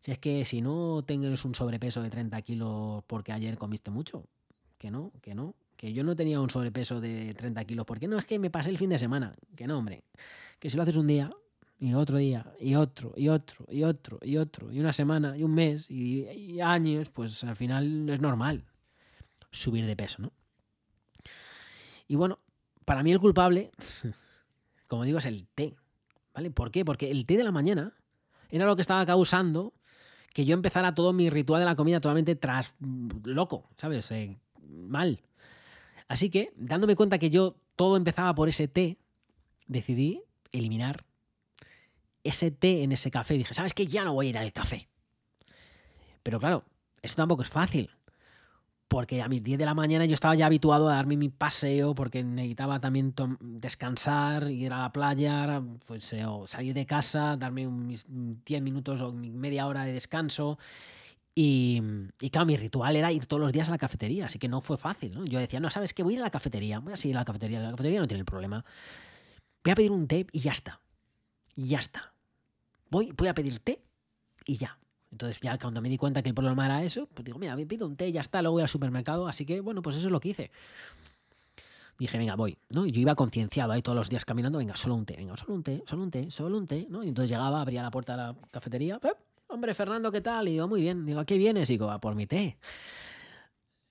[0.00, 4.26] Si es que si no tienes un sobrepeso de 30 kilos porque ayer comiste mucho,
[4.78, 8.18] que no, que no, que yo no tenía un sobrepeso de 30 kilos, porque no
[8.18, 10.02] es que me pasé el fin de semana, que no, hombre,
[10.58, 11.30] que si lo haces un día
[11.78, 15.44] y otro día y otro y otro y otro y otro y una semana y
[15.44, 18.64] un mes y, años, pues al final es normal
[19.50, 20.32] subir de peso, ¿no?
[22.08, 22.40] Y bueno,
[22.84, 23.70] para mí el culpable,
[24.88, 25.76] como digo, es el té,
[26.34, 26.50] ¿vale?
[26.50, 26.84] ¿Por qué?
[26.84, 27.92] Porque el té de la mañana
[28.50, 29.74] era lo que estaba causando
[30.32, 32.74] que yo empezara todo mi ritual de la comida totalmente tras
[33.24, 34.10] loco, ¿sabes?
[34.10, 35.20] Eh, mal.
[36.08, 38.98] Así que, dándome cuenta que yo todo empezaba por ese té,
[39.66, 41.04] decidí eliminar
[42.24, 43.34] ese té en ese café.
[43.34, 43.86] Dije, ¿sabes qué?
[43.86, 44.88] Ya no voy a ir al café.
[46.22, 46.64] Pero claro,
[47.02, 47.90] esto tampoco es fácil.
[48.88, 51.94] Porque a mis 10 de la mañana yo estaba ya habituado a darme mi paseo
[51.94, 57.66] porque necesitaba también descansar, ir a la playa, pues, eh, o salir de casa, darme
[57.66, 60.58] unos 10 minutos o media hora de descanso.
[61.40, 61.80] Y,
[62.32, 64.76] claro, mi ritual era ir todos los días a la cafetería, así que no fue
[64.76, 65.16] fácil.
[65.26, 66.02] Yo decía, no, ¿sabes qué?
[66.02, 68.08] Voy a ir a la cafetería, voy a seguir a la cafetería, la cafetería no
[68.08, 68.64] tiene el problema.
[69.62, 70.80] Voy a pedir un té y ya está.
[71.54, 72.12] Ya está.
[72.90, 73.84] Voy, voy a pedir té
[74.46, 74.78] y ya.
[75.10, 77.86] Entonces ya cuando me di cuenta que el problema era eso, pues digo, mira, pido
[77.86, 80.20] un té ya está, luego voy al supermercado, así que bueno, pues eso es lo
[80.20, 80.50] que hice.
[81.98, 82.86] Dije, venga, voy, ¿no?
[82.86, 85.54] Y yo iba concienciado ahí todos los días caminando, venga, solo un té, venga, solo
[85.54, 87.02] un té, solo un té, solo un té, ¿no?
[87.02, 89.00] Y entonces llegaba, abría la puerta de la cafetería,
[89.48, 90.46] hombre, Fernando, ¿qué tal?
[90.46, 91.68] Y digo, muy bien, digo, ¿a qué vienes?
[91.70, 92.56] Y digo, a por mi té.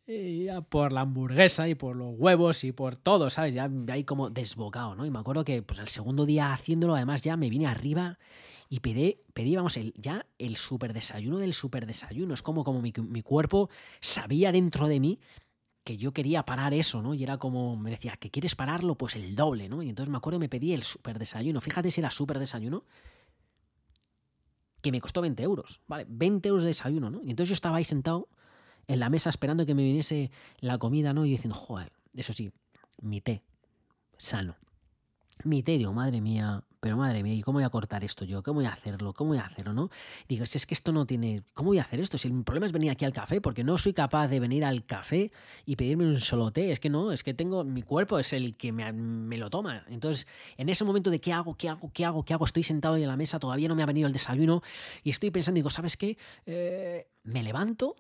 [0.06, 3.54] Y ya por la hamburguesa y por los huevos y por todo, ¿sabes?
[3.54, 5.06] Ya ahí como desbocado, ¿no?
[5.06, 8.18] Y me acuerdo que pues el segundo día haciéndolo, además ya me vine arriba
[8.70, 12.34] y pedí, pedí vamos, el, ya el super desayuno del super desayuno.
[12.34, 12.92] Es como, como mi,
[13.22, 13.70] cuerpo
[14.02, 15.20] sabía dentro de mí
[15.84, 17.14] que yo quería parar eso, ¿no?
[17.14, 18.96] Y era como, me decía, ¿que quieres pararlo?
[18.96, 19.82] Pues el doble, ¿no?
[19.82, 21.62] Y entonces me acuerdo me pedí el super desayuno.
[21.62, 22.84] Fíjate si era super desayuno,
[24.82, 26.06] que me costó 20 euros, ¿vale?
[26.10, 27.22] 20 euros de desayuno, ¿no?
[27.24, 28.28] Y entonces yo estaba ahí sentado
[28.88, 31.26] en la mesa esperando que me viniese la comida, ¿no?
[31.26, 32.52] Y diciendo, joder, eso sí,
[33.02, 33.44] mi té,
[34.18, 34.58] sano.
[35.46, 38.44] Mi té, digo, madre mía, pero madre mía, ¿y cómo voy a cortar esto yo?
[38.44, 39.14] ¿Cómo voy a hacerlo?
[39.14, 39.74] ¿Cómo voy a hacerlo?
[39.74, 39.90] ¿No?
[40.28, 41.44] Digo, si es que esto no tiene.
[41.54, 42.18] ¿Cómo voy a hacer esto?
[42.18, 44.86] Si el problema es venir aquí al café, porque no soy capaz de venir al
[44.86, 45.32] café
[45.66, 46.72] y pedirme un solo té.
[46.72, 47.64] Es que no, es que tengo.
[47.64, 49.86] Mi cuerpo es el que me, me lo toma.
[49.88, 52.96] Entonces, en ese momento de qué hago, qué hago, qué hago, qué hago, estoy sentado
[52.96, 54.62] ahí en la mesa, todavía no me ha venido el desayuno
[55.04, 56.18] y estoy pensando, digo, ¿sabes qué?
[56.46, 57.96] Eh, me levanto,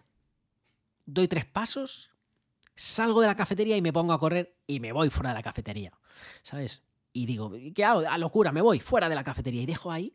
[1.05, 2.11] doy tres pasos,
[2.75, 5.41] salgo de la cafetería y me pongo a correr y me voy fuera de la
[5.41, 5.91] cafetería,
[6.43, 6.83] ¿sabes?
[7.17, 8.01] Y digo, ¿qué hago?
[8.07, 10.13] A locura, me voy fuera de la cafetería y dejo ahí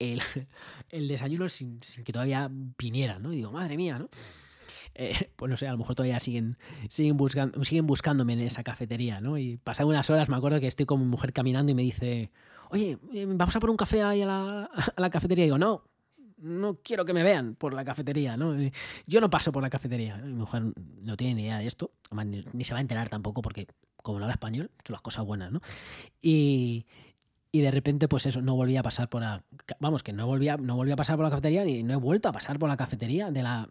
[0.00, 0.20] el,
[1.08, 3.32] desayuno sin, que todavía viniera, ¿no?
[3.32, 4.08] Y digo, madre mía, ¿no?
[4.96, 6.58] Eh, pues no sé, a lo mejor todavía siguen,
[6.88, 9.38] siguen, buscando, siguen buscándome en esa cafetería, ¿no?
[9.38, 12.32] Y pasan unas horas, me acuerdo que estoy con mi mujer caminando y me dice,
[12.70, 14.64] oye, eh, vamos a por un café ahí a la,
[14.96, 15.44] a la cafetería.
[15.44, 15.84] Y digo, no,
[16.40, 18.56] no quiero que me vean por la cafetería, ¿no?
[19.06, 20.16] Yo no paso por la cafetería.
[20.16, 20.62] Mi mujer
[21.02, 21.92] no tiene ni idea de esto,
[22.52, 23.68] ni, se va a enterar tampoco porque
[24.02, 25.60] como no habla español, son las cosas buenas, ¿no?
[26.20, 26.86] Y,
[27.52, 29.42] de repente, pues eso, no volví a pasar por la...
[29.80, 32.28] Vamos, que no volvía, no volví a pasar por la cafetería ni no he vuelto
[32.28, 33.68] a pasar por la cafetería de la...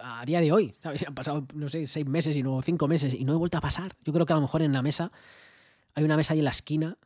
[0.00, 1.04] a día de hoy, ¿sabes?
[1.06, 3.60] Han pasado, no sé, seis meses y no cinco meses y no he vuelto a
[3.62, 3.96] pasar.
[4.04, 5.12] Yo creo que a lo mejor en la mesa,
[5.94, 6.98] hay una mesa ahí en la esquina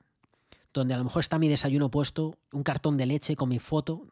[0.75, 4.07] donde a lo mejor está mi desayuno puesto, un cartón de leche con mi foto,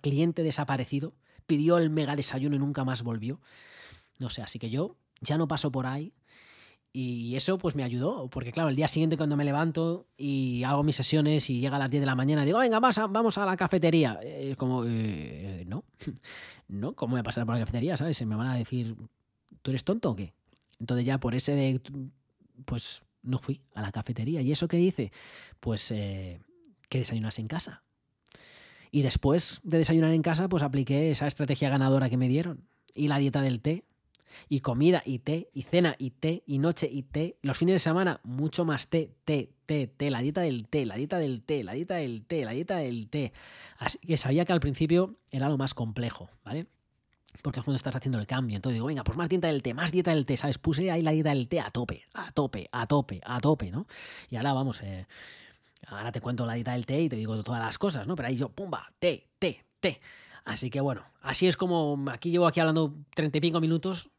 [0.00, 1.14] cliente desaparecido,
[1.46, 3.40] pidió el mega desayuno y nunca más volvió.
[4.18, 6.12] No sé, así que yo ya no paso por ahí.
[6.92, 10.82] Y eso pues me ayudó, porque claro, el día siguiente cuando me levanto y hago
[10.82, 13.56] mis sesiones y llega a las 10 de la mañana, digo, venga, vamos a la
[13.56, 14.18] cafetería.
[14.22, 15.84] Es como, eh, no,
[16.68, 17.96] no, ¿cómo voy a pasar por la cafetería?
[17.96, 18.16] ¿Sabes?
[18.16, 18.96] Se me van a decir,
[19.62, 20.32] ¿tú eres tonto o qué?
[20.80, 21.80] Entonces ya por ese de,
[22.64, 24.40] pues no fui a la cafetería.
[24.40, 25.12] ¿Y eso qué hice?
[25.60, 26.40] Pues eh,
[26.88, 27.82] que desayunase en casa.
[28.90, 32.66] Y después de desayunar en casa, pues apliqué esa estrategia ganadora que me dieron.
[32.94, 33.84] Y la dieta del té.
[34.48, 37.36] Y comida y té, y cena y té, y noche y té.
[37.42, 40.10] Los fines de semana, mucho más té, té, té, té.
[40.10, 43.08] La dieta del té, la dieta del té, la dieta del té, la dieta del
[43.08, 43.32] té.
[43.78, 46.66] Así que sabía que al principio era lo más complejo, ¿vale?
[47.42, 48.56] porque es cuando estás haciendo el cambio.
[48.56, 50.58] Entonces digo, venga, pues más dieta del té, más dieta del té, ¿sabes?
[50.58, 53.86] Puse ahí la dieta del té a tope, a tope, a tope, a tope, ¿no?
[54.30, 55.06] Y ahora vamos, eh,
[55.86, 58.16] ahora te cuento la dieta del té y te digo todas las cosas, ¿no?
[58.16, 60.00] Pero ahí yo, pumba, té, té, té.
[60.44, 64.10] Así que bueno, así es como aquí llevo aquí hablando treinta y pico minutos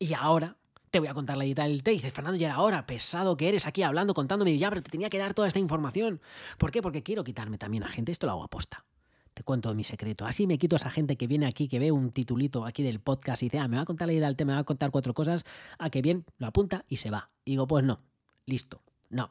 [0.00, 0.56] y ahora
[0.90, 1.92] te voy a contar la dieta del té.
[1.92, 4.50] Y dices, Fernando, ya era hora, pesado que eres aquí hablando, contándome.
[4.50, 6.20] Y ya, pero te tenía que dar toda esta información.
[6.58, 6.82] ¿Por qué?
[6.82, 8.10] Porque quiero quitarme también a gente.
[8.10, 8.84] Esto lo hago aposta
[9.32, 10.26] te cuento mi secreto.
[10.26, 13.00] Así me quito a esa gente que viene aquí, que ve un titulito aquí del
[13.00, 14.64] podcast y dice, ah, me va a contar la idea del tema, me va a
[14.64, 15.44] contar cuatro cosas,
[15.78, 17.30] a ah, que bien, lo apunta y se va.
[17.44, 18.00] Y digo, pues no,
[18.46, 19.30] listo, no.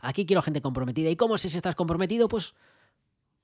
[0.00, 1.10] Aquí quiero gente comprometida.
[1.10, 2.28] ¿Y cómo sé si estás comprometido?
[2.28, 2.54] Pues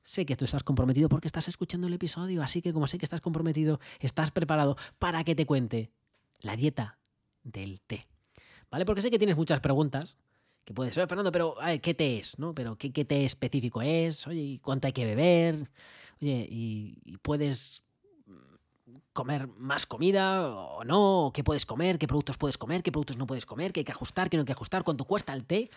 [0.03, 3.05] sé que tú estás comprometido porque estás escuchando el episodio, así que como sé que
[3.05, 5.91] estás comprometido, estás preparado para que te cuente
[6.43, 6.99] la dieta
[7.43, 8.07] del té.
[8.71, 8.85] ¿Vale?
[8.85, 10.17] Porque sé que tienes muchas preguntas
[10.65, 12.39] que puede ser, Fernando, pero a ver, ¿qué té es?
[12.39, 12.55] ¿no?
[12.55, 14.27] Pero ¿qué, té específico es?
[14.27, 15.71] Oye, ¿cuánto hay que beber?
[16.21, 17.83] Oye, ¿y, puedes
[19.13, 21.33] comer más comida o no?
[21.35, 21.99] ¿Qué puedes comer?
[21.99, 22.83] ¿Qué productos puedes comer?
[22.83, 23.73] ¿Qué productos no puedes comer?
[23.73, 24.31] ¿Qué hay que ajustar?
[24.31, 24.85] ¿Qué no hay que ajustar?
[24.85, 25.69] ¿Cuánto cuesta el té?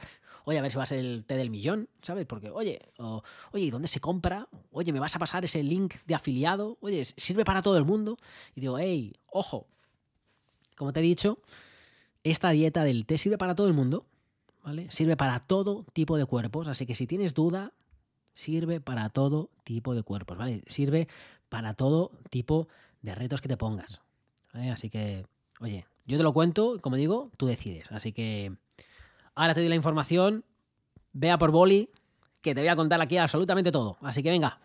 [0.45, 2.25] Oye, a ver si va a ser el té del millón, ¿sabes?
[2.27, 4.47] Porque, oye, oye, ¿y dónde se compra?
[4.71, 6.77] Oye, ¿me vas a pasar ese link de afiliado?
[6.81, 8.17] Oye, ¿sirve para todo el mundo?
[8.55, 9.67] Y digo, hey, ojo,
[10.75, 11.39] como te he dicho,
[12.23, 14.05] esta dieta del té sirve para todo el mundo.
[14.89, 17.73] Sirve para todo tipo de cuerpos, así que si tienes duda,
[18.33, 20.63] sirve para todo tipo de cuerpos, ¿vale?
[20.65, 21.07] Sirve
[21.49, 22.67] para todo tipo
[23.03, 24.01] de retos que te pongas,
[24.71, 25.27] Así que,
[25.59, 27.91] oye, yo te lo cuento, como digo, tú decides.
[27.91, 28.55] Así que
[29.35, 30.45] ahora te doy la información,
[31.13, 31.89] vea por boli,
[32.41, 33.97] que te voy a contar aquí absolutamente todo.
[34.01, 34.59] Así que venga.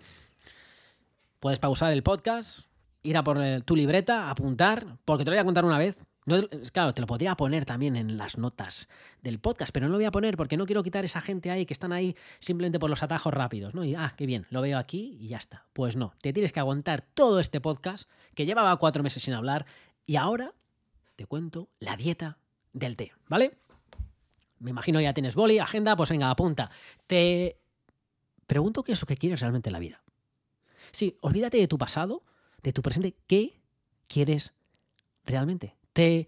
[1.40, 2.69] puedes pausar el podcast,
[3.02, 6.04] ir a por tu libreta, apuntar, porque te lo voy a contar una vez.
[6.72, 8.88] claro, te lo podría poner también en las notas
[9.22, 11.66] del podcast, pero no lo voy a poner porque no quiero quitar esa gente ahí
[11.66, 13.84] que están ahí simplemente por los atajos rápidos, ¿no?
[13.84, 15.66] Y, ah, qué bien, lo veo aquí y ya está.
[15.72, 19.66] Pues no, te tienes que aguantar todo este podcast que llevaba cuatro meses sin hablar
[20.06, 20.54] y ahora
[21.16, 22.38] te cuento la dieta
[22.72, 23.58] del té, ¿vale?
[24.58, 26.70] Me imagino ya tienes boli, agenda, pues venga, apunta.
[27.06, 27.56] Te
[28.46, 30.02] pregunto qué es lo que quieres realmente en la vida.
[30.92, 32.24] Sí, olvídate de tu pasado,
[32.62, 33.60] de tu presente, ¿qué
[34.06, 34.52] quieres
[35.24, 35.76] realmente?
[35.92, 36.26] Te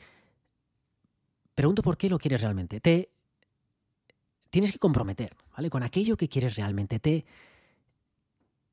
[1.55, 2.81] pregunto por qué lo quieres realmente.
[2.81, 3.11] Te
[4.51, 5.71] tienes que comprometer, ¿vale?
[5.71, 6.99] Con aquello que quieres realmente.
[6.99, 7.25] Te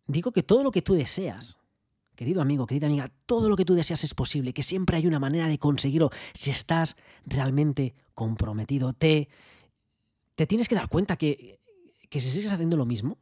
[0.07, 1.57] digo que todo lo que tú deseas,
[2.15, 5.19] querido amigo, querida amiga, todo lo que tú deseas es posible, que siempre hay una
[5.19, 6.95] manera de conseguirlo si estás
[7.25, 8.93] realmente comprometido.
[8.93, 9.29] Te,
[10.35, 11.59] te tienes que dar cuenta que,
[12.09, 13.17] que si sigues haciendo lo mismo,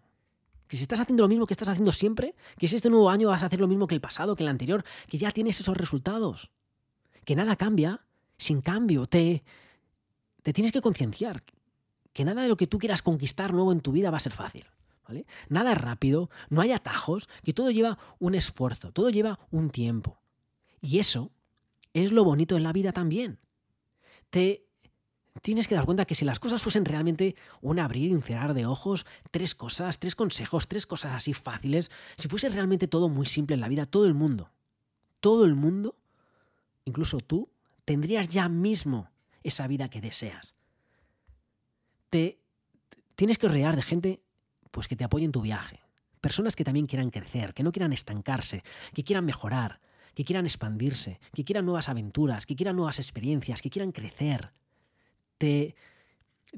[0.68, 3.30] que si estás haciendo lo mismo que estás haciendo siempre, que si este nuevo año
[3.30, 5.78] vas a hacer lo mismo que el pasado, que el anterior, que ya tienes esos
[5.78, 6.52] resultados.
[7.26, 8.06] Que nada cambia
[8.38, 9.08] sin cambio.
[9.08, 9.44] Te,
[10.44, 11.44] te tienes que concienciar
[12.14, 14.34] que nada de lo que tú quieras conquistar nuevo en tu vida va a ser
[14.34, 14.66] fácil.
[15.08, 15.26] ¿vale?
[15.50, 20.20] Nada es rápido, no hay atajos, que todo lleva un esfuerzo, todo lleva un tiempo.
[20.82, 21.32] Y eso
[21.94, 23.40] es lo bonito en la vida también.
[24.30, 24.67] Te
[25.42, 28.54] tienes que dar cuenta que si las cosas fuesen realmente un abrir y un cerrar
[28.54, 33.26] de ojos, tres cosas, tres consejos, tres cosas así fáciles, si fuese realmente todo muy
[33.26, 34.52] simple en la vida, todo el mundo,
[35.20, 35.96] todo el mundo,
[36.86, 37.50] incluso tú,
[37.86, 39.10] tendrías ya mismo
[39.44, 40.56] esa vida que deseas.
[42.10, 42.40] Te
[43.16, 44.22] tienes que rodear de gente
[44.72, 45.82] pues que te apoye en tu viaje.
[46.22, 48.64] Personas que también quieran crecer, que no quieran estancarse,
[48.94, 49.80] que quieran mejorar,
[50.14, 54.52] que quieran expandirse, que quieran nuevas aventuras, que quieran nuevas experiencias, que quieran crecer
[55.38, 55.76] te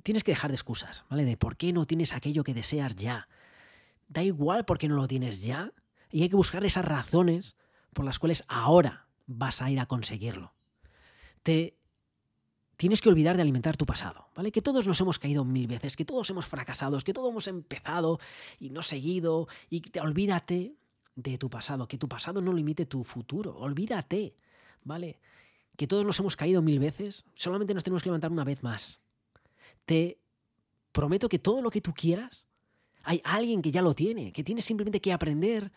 [0.04, 1.26] tienes que dejar de excusas, ¿vale?
[1.26, 3.28] De por qué no tienes aquello que deseas ya.
[4.08, 5.72] Da igual por qué no lo tienes ya
[6.12, 7.56] y hay que buscar esas razones
[7.94, 10.54] por las cuales ahora vas a ir a conseguirlo.
[11.44, 11.78] Te
[12.78, 14.52] tienes que olvidar de alimentar tu pasado, ¿vale?
[14.52, 18.20] Que todos nos hemos caído mil veces, que todos hemos fracasado, que todos hemos empezado
[18.58, 20.76] y no seguido y te olvídate
[21.16, 24.36] de tu pasado, que tu pasado no limite tu futuro, olvídate,
[24.84, 25.20] ¿vale?
[25.80, 29.00] Que todos nos hemos caído mil veces, solamente nos tenemos que levantar una vez más.
[29.86, 30.20] Te
[30.92, 32.46] prometo que todo lo que tú quieras,
[33.02, 35.72] hay alguien que ya lo tiene, que tienes simplemente que aprender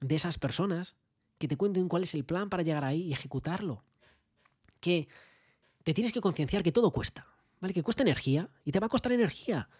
[0.00, 0.96] de esas personas,
[1.38, 3.82] que te cuenten cuál es el plan para llegar ahí y ejecutarlo.
[4.80, 5.08] Que
[5.82, 7.26] te tienes que concienciar que todo cuesta,
[7.58, 7.72] ¿vale?
[7.72, 9.70] Que cuesta energía y te va a costar energía.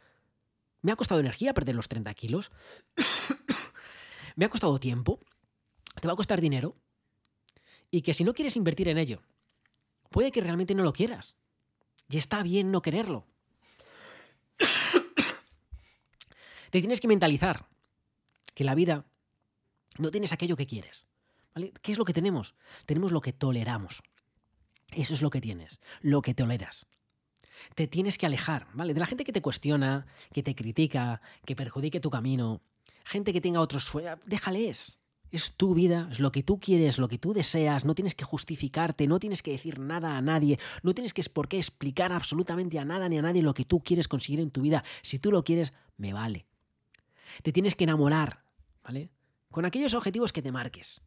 [0.81, 2.53] Me ha costado energía perder los 30 kilos.
[4.35, 5.21] Me ha costado tiempo.
[6.01, 6.75] Te va a costar dinero.
[7.91, 9.21] Y que si no quieres invertir en ello,
[10.13, 11.35] Puede que realmente no lo quieras.
[12.09, 13.27] Y está bien no quererlo.
[16.71, 17.67] Te tienes que mentalizar
[18.55, 19.05] que la vida
[19.99, 21.07] no tienes aquello que quieres.
[21.55, 21.73] ¿vale?
[21.83, 22.55] ¿Qué es lo que tenemos?
[22.87, 24.03] Tenemos lo que toleramos.
[24.93, 26.87] Eso es lo que tienes, lo que toleras.
[27.75, 28.93] Te tienes que alejar, ¿vale?
[28.93, 32.61] De la gente que te cuestiona, que te critica, que perjudique tu camino,
[33.05, 34.99] gente que tenga otros sueños, déjales.
[35.33, 38.23] Es tu vida, es lo que tú quieres, lo que tú deseas, no tienes que
[38.25, 42.79] justificarte, no tienes que decir nada a nadie, no tienes que por qué explicar absolutamente
[42.79, 44.85] a nada ni a nadie lo que tú quieres conseguir en tu vida.
[45.01, 46.45] Si tú lo quieres, me vale.
[47.43, 48.45] Te tienes que enamorar,
[48.85, 49.09] ¿vale?
[49.51, 51.01] Con aquellos objetivos que te marques.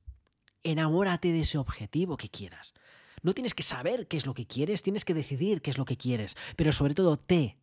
[0.63, 2.73] Enamórate de ese objetivo que quieras.
[3.21, 5.85] No tienes que saber qué es lo que quieres, tienes que decidir qué es lo
[5.85, 7.59] que quieres, pero sobre todo te.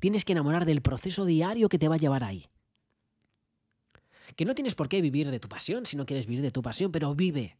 [0.00, 2.48] Tienes que enamorar del proceso diario que te va a llevar ahí
[4.36, 6.62] que no tienes por qué vivir de tu pasión si no quieres vivir de tu
[6.62, 7.58] pasión, pero vive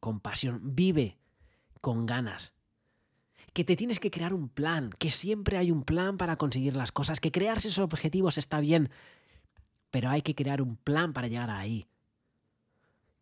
[0.00, 1.18] con pasión, vive
[1.80, 2.52] con ganas.
[3.52, 6.92] Que te tienes que crear un plan, que siempre hay un plan para conseguir las
[6.92, 8.90] cosas, que crearse esos objetivos está bien,
[9.90, 11.86] pero hay que crear un plan para llegar ahí.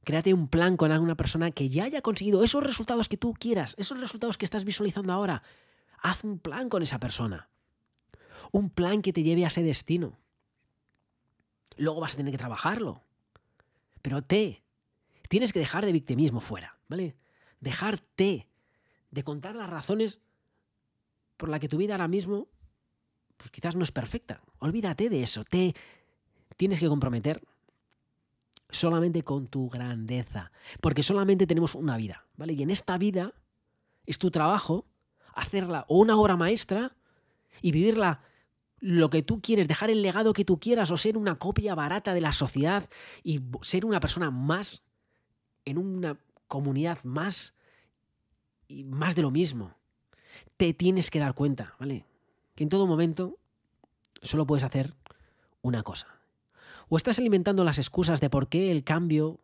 [0.04, 3.74] Créate un plan con alguna persona que ya haya conseguido esos resultados que tú quieras,
[3.76, 5.42] esos resultados que estás visualizando ahora.
[5.98, 7.50] Haz un plan con esa persona.
[8.52, 10.19] Un plan que te lleve a ese destino
[11.80, 13.02] luego vas a tener que trabajarlo.
[14.02, 14.62] Pero te,
[15.28, 17.16] tienes que dejar de victimismo fuera, ¿vale?
[17.60, 18.48] Dejarte
[19.10, 20.20] de contar las razones
[21.36, 22.48] por las que tu vida ahora mismo,
[23.36, 24.42] pues quizás no es perfecta.
[24.58, 25.44] Olvídate de eso.
[25.44, 25.74] Te
[26.56, 27.42] tienes que comprometer
[28.68, 32.52] solamente con tu grandeza, porque solamente tenemos una vida, ¿vale?
[32.52, 33.32] Y en esta vida
[34.06, 34.86] es tu trabajo
[35.34, 36.94] hacerla o una obra maestra
[37.62, 38.22] y vivirla
[38.80, 42.14] lo que tú quieres, dejar el legado que tú quieras o ser una copia barata
[42.14, 42.88] de la sociedad
[43.22, 44.82] y ser una persona más
[45.64, 46.18] en una
[46.48, 47.54] comunidad más
[48.66, 49.76] y más de lo mismo.
[50.56, 52.06] Te tienes que dar cuenta, ¿vale?
[52.54, 53.38] Que en todo momento
[54.22, 54.94] solo puedes hacer
[55.62, 56.06] una cosa.
[56.88, 59.40] O estás alimentando las excusas de por qué el cambio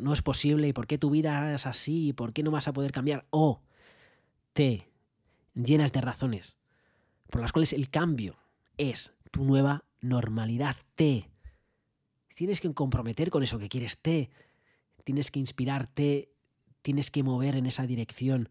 [0.00, 2.68] no es posible y por qué tu vida es así y por qué no vas
[2.68, 3.26] a poder cambiar.
[3.30, 3.62] O
[4.52, 4.90] te
[5.54, 6.56] llenas de razones
[7.30, 8.36] por las cuales el cambio
[8.80, 10.76] es tu nueva normalidad.
[10.94, 11.28] Te
[12.34, 13.98] tienes que comprometer con eso que quieres.
[13.98, 14.30] Te
[15.04, 16.32] tienes que inspirarte,
[16.80, 18.48] tienes que mover en esa dirección.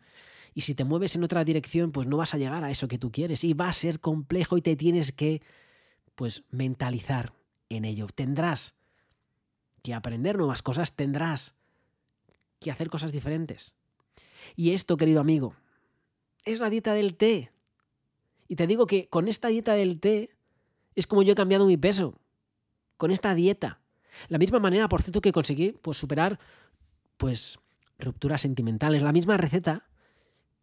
[0.53, 2.99] Y si te mueves en otra dirección, pues no vas a llegar a eso que
[2.99, 3.43] tú quieres.
[3.43, 5.41] Y va a ser complejo y te tienes que,
[6.13, 7.33] pues, mentalizar
[7.69, 8.05] en ello.
[8.13, 8.75] Tendrás
[9.81, 11.55] que aprender nuevas cosas, tendrás
[12.59, 13.73] que hacer cosas diferentes.
[14.55, 15.55] Y esto, querido amigo,
[16.45, 17.51] es la dieta del té.
[18.49, 20.31] Y te digo que con esta dieta del té
[20.95, 22.19] es como yo he cambiado mi peso.
[22.97, 23.79] Con esta dieta.
[24.27, 26.39] La misma manera, por cierto, que conseguí pues, superar
[27.15, 27.59] pues,
[27.99, 29.03] rupturas sentimentales.
[29.03, 29.85] La misma receta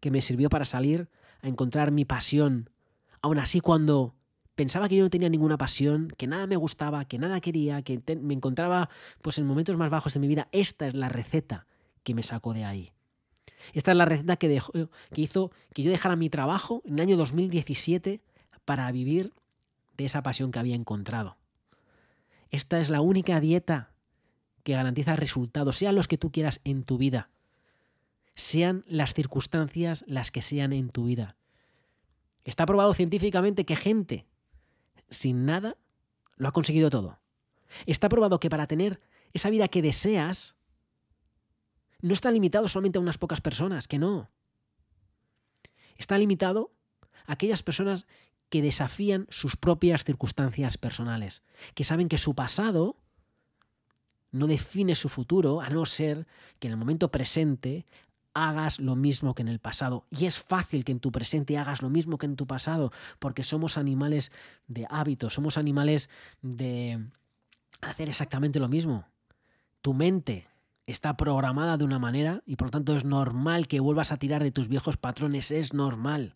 [0.01, 1.09] que me sirvió para salir
[1.41, 2.69] a encontrar mi pasión.
[3.21, 4.15] Aún así, cuando
[4.55, 8.01] pensaba que yo no tenía ninguna pasión, que nada me gustaba, que nada quería, que
[8.21, 8.89] me encontraba
[9.21, 11.67] pues en momentos más bajos de mi vida, esta es la receta
[12.03, 12.91] que me sacó de ahí.
[13.73, 17.01] Esta es la receta que, dejó, que hizo que yo dejara mi trabajo en el
[17.01, 18.21] año 2017
[18.65, 19.33] para vivir
[19.97, 21.37] de esa pasión que había encontrado.
[22.49, 23.91] Esta es la única dieta
[24.63, 27.29] que garantiza resultados, sean los que tú quieras en tu vida,
[28.35, 31.35] sean las circunstancias las que sean en tu vida.
[32.43, 34.25] Está probado científicamente que gente
[35.09, 35.77] sin nada,
[36.35, 37.19] lo ha conseguido todo.
[37.85, 38.99] Está probado que para tener
[39.33, 40.55] esa vida que deseas,
[42.07, 44.29] no está limitado solamente a unas pocas personas, que no.
[45.97, 46.71] Está limitado
[47.25, 48.05] a aquellas personas
[48.49, 51.43] que desafían sus propias circunstancias personales,
[51.73, 52.97] que saben que su pasado
[54.31, 56.27] no define su futuro, a no ser
[56.59, 57.85] que en el momento presente
[58.33, 60.05] hagas lo mismo que en el pasado.
[60.11, 63.43] Y es fácil que en tu presente hagas lo mismo que en tu pasado, porque
[63.43, 64.31] somos animales
[64.67, 66.09] de hábitos, somos animales
[66.41, 67.03] de
[67.81, 69.07] hacer exactamente lo mismo.
[69.81, 70.47] Tu mente
[70.87, 74.41] está programada de una manera y por lo tanto es normal que vuelvas a tirar
[74.41, 76.35] de tus viejos patrones, es normal.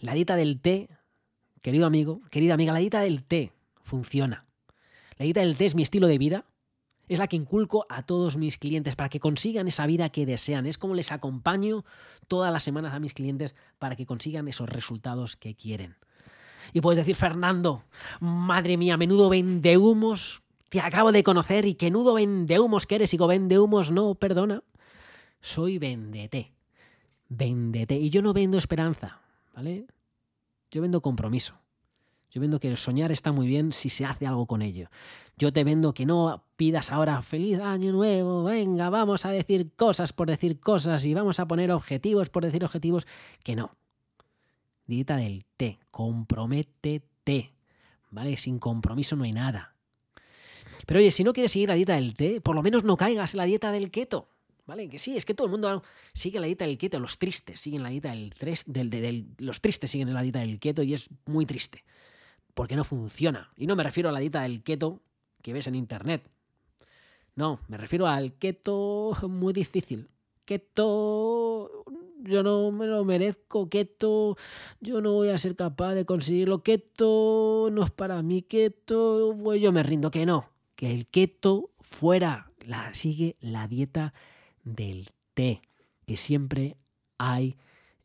[0.00, 0.90] La dieta del té,
[1.62, 3.52] querido amigo, querida amiga, la dieta del té
[3.82, 4.44] funciona.
[5.16, 6.44] La dieta del té es mi estilo de vida,
[7.08, 10.66] es la que inculco a todos mis clientes para que consigan esa vida que desean.
[10.66, 11.84] Es como les acompaño
[12.26, 15.96] todas las semanas a mis clientes para que consigan esos resultados que quieren.
[16.72, 17.80] Y puedes decir, Fernando,
[18.18, 23.18] madre mía, menudo vendehumos te acabo de conocer y que nudo vendehumos que eres y
[23.18, 24.62] que vendehumos no, perdona.
[25.40, 26.52] Soy vendete.
[27.28, 27.96] Vendete.
[27.96, 29.20] Y yo no vendo esperanza,
[29.54, 29.86] ¿vale?
[30.70, 31.54] Yo vendo compromiso.
[32.30, 34.88] Yo vendo que el soñar está muy bien si se hace algo con ello.
[35.38, 40.12] Yo te vendo que no pidas ahora feliz año nuevo, venga, vamos a decir cosas
[40.12, 43.06] por decir cosas y vamos a poner objetivos por decir objetivos,
[43.42, 43.76] que no.
[44.86, 47.52] Dieta del té, comprométete,
[48.10, 48.36] ¿vale?
[48.36, 49.75] Sin compromiso no hay nada.
[50.84, 53.34] Pero oye, si no quieres seguir la dieta del té, por lo menos no caigas
[53.34, 54.28] en la dieta del keto.
[54.66, 54.88] ¿Vale?
[54.88, 57.84] Que sí, es que todo el mundo sigue la dieta del keto, los tristes siguen
[57.84, 58.34] la dieta del,
[58.66, 61.84] del, del, los tristes siguen la dieta del keto y es muy triste
[62.56, 63.52] porque no funciona.
[63.58, 65.02] Y no me refiero a la dieta del keto
[65.42, 66.30] que ves en internet.
[67.34, 70.08] No, me refiero al keto muy difícil.
[70.46, 71.84] Keto,
[72.22, 73.68] yo no me lo merezco.
[73.68, 74.38] Keto,
[74.80, 76.62] yo no voy a ser capaz de conseguirlo.
[76.62, 78.40] Keto, no es para mí.
[78.40, 80.10] Keto, pues yo me rindo.
[80.10, 82.52] Que no, que el keto fuera.
[82.64, 84.12] La, sigue la dieta
[84.64, 85.62] del té,
[86.04, 86.76] que siempre
[87.16, 87.56] hay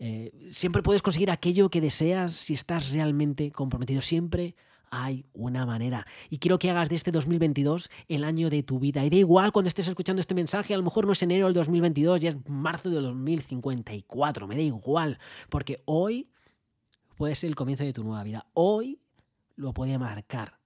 [0.03, 4.01] eh, siempre puedes conseguir aquello que deseas si estás realmente comprometido.
[4.01, 4.55] Siempre
[4.89, 6.07] hay una manera.
[6.31, 9.05] Y quiero que hagas de este 2022 el año de tu vida.
[9.05, 11.53] Y da igual cuando estés escuchando este mensaje, a lo mejor no es enero del
[11.53, 14.47] 2022, ya es marzo del 2054.
[14.47, 15.19] Me da igual,
[15.49, 16.27] porque hoy
[17.15, 18.47] puede ser el comienzo de tu nueva vida.
[18.53, 18.99] Hoy
[19.55, 20.57] lo puede marcar,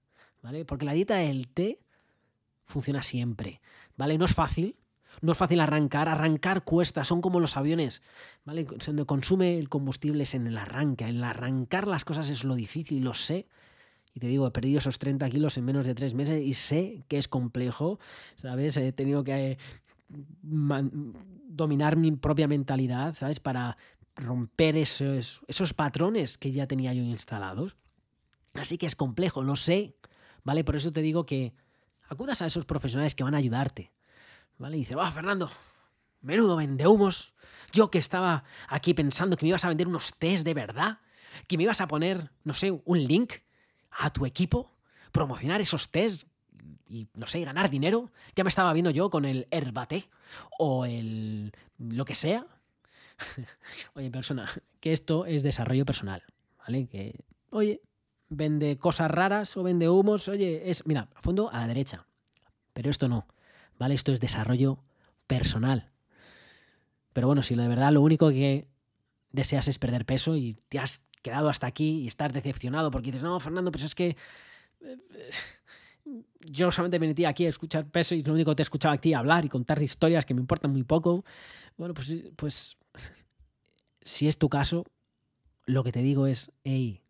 [0.42, 0.64] ¿vale?
[0.64, 1.78] Porque la dieta del té
[2.66, 3.60] funciona siempre,
[3.96, 4.18] ¿vale?
[4.18, 4.76] No es fácil,
[5.22, 8.02] no es fácil arrancar, arrancar cuesta, son como los aviones,
[8.44, 8.64] ¿vale?
[8.64, 12.54] Donde consume el combustible es en el arranque, en el arrancar las cosas es lo
[12.54, 13.46] difícil, lo sé.
[14.12, 17.04] Y te digo, he perdido esos 30 kilos en menos de tres meses y sé
[17.08, 17.98] que es complejo,
[18.34, 18.76] ¿sabes?
[18.76, 19.58] He tenido que
[20.48, 23.40] dominar mi propia mentalidad, ¿sabes?
[23.40, 23.76] Para
[24.14, 27.76] romper esos, esos patrones que ya tenía yo instalados.
[28.54, 29.96] Así que es complejo, lo sé,
[30.44, 30.64] ¿vale?
[30.64, 31.52] Por eso te digo que
[32.08, 33.92] acudas a esos profesionales que van a ayudarte,
[34.58, 34.76] ¿Vale?
[34.76, 35.50] Y dice, va, Fernando,
[36.22, 37.34] menudo vendehumos.
[37.72, 41.00] Yo que estaba aquí pensando que me ibas a vender unos test de verdad,
[41.46, 43.34] que me ibas a poner, no sé, un link
[43.90, 44.72] a tu equipo,
[45.12, 46.24] promocionar esos test
[46.88, 48.10] y, no sé, ganar dinero.
[48.34, 50.08] Ya me estaba viendo yo con el Herbate
[50.58, 52.46] o el lo que sea.
[53.94, 54.46] oye, persona,
[54.80, 56.22] que esto es desarrollo personal,
[56.58, 56.86] ¿vale?
[56.86, 57.82] Que, oye,
[58.28, 60.28] vende cosas raras o vende humos.
[60.28, 62.06] Oye, es, mira, a fondo a la derecha.
[62.72, 63.26] Pero esto no,
[63.78, 63.94] ¿vale?
[63.94, 64.78] Esto es desarrollo
[65.26, 65.90] personal.
[67.12, 68.68] Pero bueno, si de verdad lo único que
[69.32, 73.22] deseas es perder peso y te has quedado hasta aquí y estás decepcionado porque dices,
[73.22, 74.16] no, Fernando, pues es que
[74.80, 74.96] eh,
[76.40, 79.14] yo solamente me aquí a escuchar peso y lo único que te he escuchado aquí
[79.14, 81.24] hablar y contar historias que me importan muy poco.
[81.76, 82.76] Bueno, pues, pues
[84.02, 84.84] si es tu caso,
[85.64, 87.02] lo que te digo es, hey,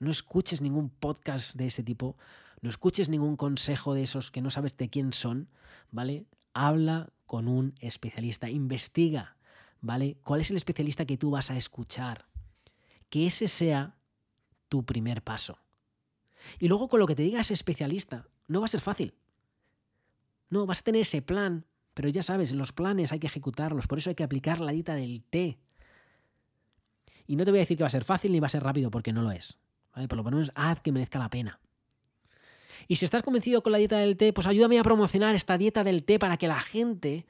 [0.00, 2.16] no escuches ningún podcast de ese tipo,
[2.62, 5.48] no escuches ningún consejo de esos que no sabes de quién son,
[5.90, 6.26] ¿vale?
[6.52, 9.36] Habla con un especialista, investiga,
[9.80, 10.16] ¿vale?
[10.24, 12.26] ¿Cuál es el especialista que tú vas a escuchar?
[13.08, 13.96] Que ese sea
[14.68, 15.58] tu primer paso.
[16.58, 19.14] Y luego con lo que te diga ese especialista, no va a ser fácil.
[20.48, 23.98] No, vas a tener ese plan, pero ya sabes, los planes hay que ejecutarlos, por
[23.98, 25.58] eso hay que aplicar la dieta del té.
[27.26, 28.62] Y no te voy a decir que va a ser fácil ni va a ser
[28.62, 29.58] rápido, porque no lo es.
[29.92, 31.60] Por lo menos haz que merezca la pena.
[32.88, 35.84] Y si estás convencido con la dieta del té, pues ayúdame a promocionar esta dieta
[35.84, 37.26] del té para que la gente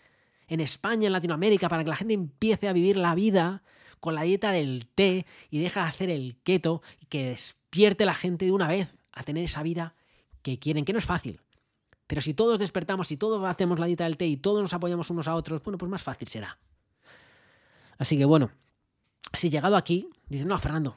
[0.49, 3.63] en España, en Latinoamérica, para que la gente empiece a vivir la vida
[4.01, 8.15] con la dieta del té y deja de hacer el keto y que despierte la
[8.15, 9.95] gente de una vez a tener esa vida
[10.43, 11.41] que quieren, que no es fácil.
[12.07, 15.11] Pero si todos despertamos y todos hacemos la dieta del té y todos nos apoyamos
[15.11, 16.59] unos a otros, bueno, pues más fácil será.
[17.99, 18.51] Así que bueno,
[19.35, 20.97] si llegado aquí, dices, no, Fernando,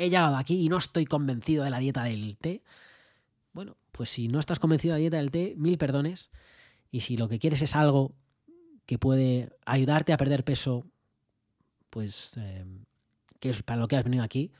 [0.00, 2.62] he llegado aquí y no estoy convencido de la dieta del té.
[3.52, 6.30] Bueno, pues si no estás convencido de la dieta del té, mil perdones.
[6.90, 8.14] Y si lo que quieres es algo
[8.86, 10.84] que puede ayudarte a perder peso,
[11.90, 12.64] pues eh,
[13.38, 14.52] que es para lo que has venido aquí,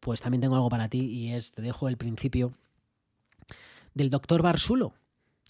[0.00, 2.52] pues también tengo algo para ti y es, te dejo el principio
[3.94, 4.94] del doctor Barsulo,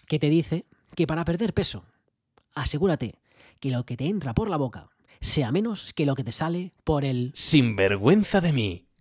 [0.07, 1.85] que te dice que para perder peso,
[2.55, 3.19] asegúrate
[3.61, 6.73] que lo que te entra por la boca sea menos que lo que te sale
[6.85, 7.33] por el...
[7.35, 8.88] Sinvergüenza de mí,